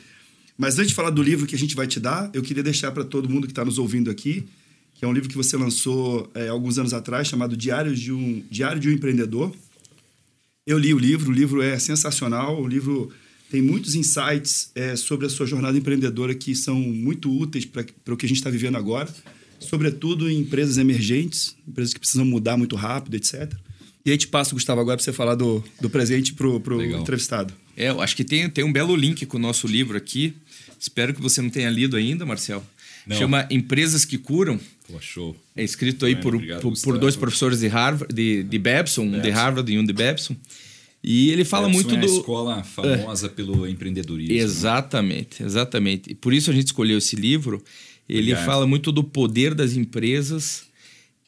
[0.58, 2.90] Mas antes de falar do livro que a gente vai te dar, eu queria deixar
[2.90, 4.46] para todo mundo que está nos ouvindo aqui,
[4.94, 8.42] que é um livro que você lançou é, alguns anos atrás, chamado Diário de um,
[8.50, 9.54] Diário de um Empreendedor.
[10.66, 13.12] Eu li o livro, o livro é sensacional, o livro
[13.50, 18.16] tem muitos insights é, sobre a sua jornada empreendedora que são muito úteis para o
[18.16, 19.08] que a gente está vivendo agora,
[19.60, 23.52] sobretudo em empresas emergentes, empresas que precisam mudar muito rápido, etc.
[24.04, 27.54] E aí te passo, Gustavo, agora para você falar do, do presente para o entrevistado.
[27.76, 30.34] É, eu acho que tem, tem um belo link com o nosso livro aqui.
[30.78, 32.64] Espero que você não tenha lido ainda, Marcel.
[33.06, 33.16] Não.
[33.16, 34.58] Chama Empresas que Curam.
[34.88, 35.36] Pô, show.
[35.54, 39.20] É escrito aí por, obrigado, por, por, dois professores de Harvard, de, de Babson, um
[39.20, 40.36] de Harvard e um de Babson.
[41.02, 42.06] E ele fala muito é do.
[42.06, 43.30] a escola famosa é.
[43.30, 44.34] pelo empreendedorismo.
[44.34, 44.40] Né?
[44.40, 45.46] Exatamente, né?
[45.46, 46.10] exatamente.
[46.10, 47.62] E por isso a gente escolheu esse livro.
[48.08, 48.44] Ele Obrigado.
[48.44, 50.64] fala muito do poder das empresas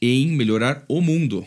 [0.00, 1.44] em melhorar o mundo,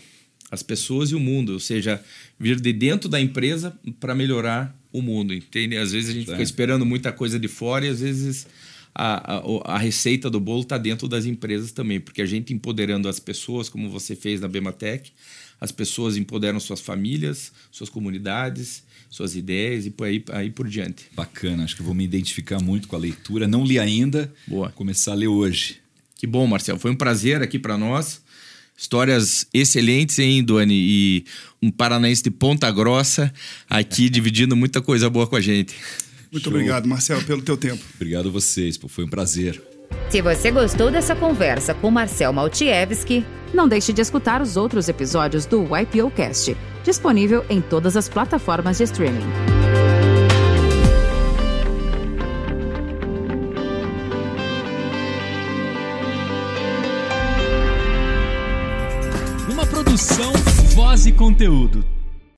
[0.49, 2.03] as pessoas e o mundo, ou seja,
[2.37, 5.77] vir de dentro da empresa para melhorar o mundo, entende?
[5.77, 6.31] Às vezes a gente é.
[6.31, 8.47] fica esperando muita coisa de fora e às vezes
[8.93, 13.07] a, a, a receita do bolo está dentro das empresas também, porque a gente empoderando
[13.07, 15.11] as pessoas, como você fez na Bematec,
[15.61, 21.05] as pessoas empoderam suas famílias, suas comunidades, suas ideias e por aí, aí por diante.
[21.15, 23.47] Bacana, acho que vou me identificar muito com a leitura.
[23.47, 24.71] Não li ainda, Boa.
[24.71, 25.77] começar a ler hoje.
[26.15, 26.79] Que bom, Marcelo.
[26.79, 28.21] Foi um prazer aqui para nós.
[28.75, 30.73] Histórias excelentes, hein, Duane?
[30.73, 31.25] E
[31.61, 33.31] um paranaense de Ponta Grossa
[33.69, 35.75] aqui dividindo muita coisa boa com a gente.
[36.31, 36.53] Muito Show.
[36.53, 37.83] obrigado, Marcelo, pelo teu tempo.
[37.95, 39.61] Obrigado a vocês, pô, foi um prazer.
[40.09, 45.45] Se você gostou dessa conversa com Marcel Maltievski, não deixe de escutar os outros episódios
[45.45, 49.23] do YPOcast, disponível em todas as plataformas de streaming.
[59.49, 60.31] Uma produção,
[60.75, 62.00] voz e conteúdo.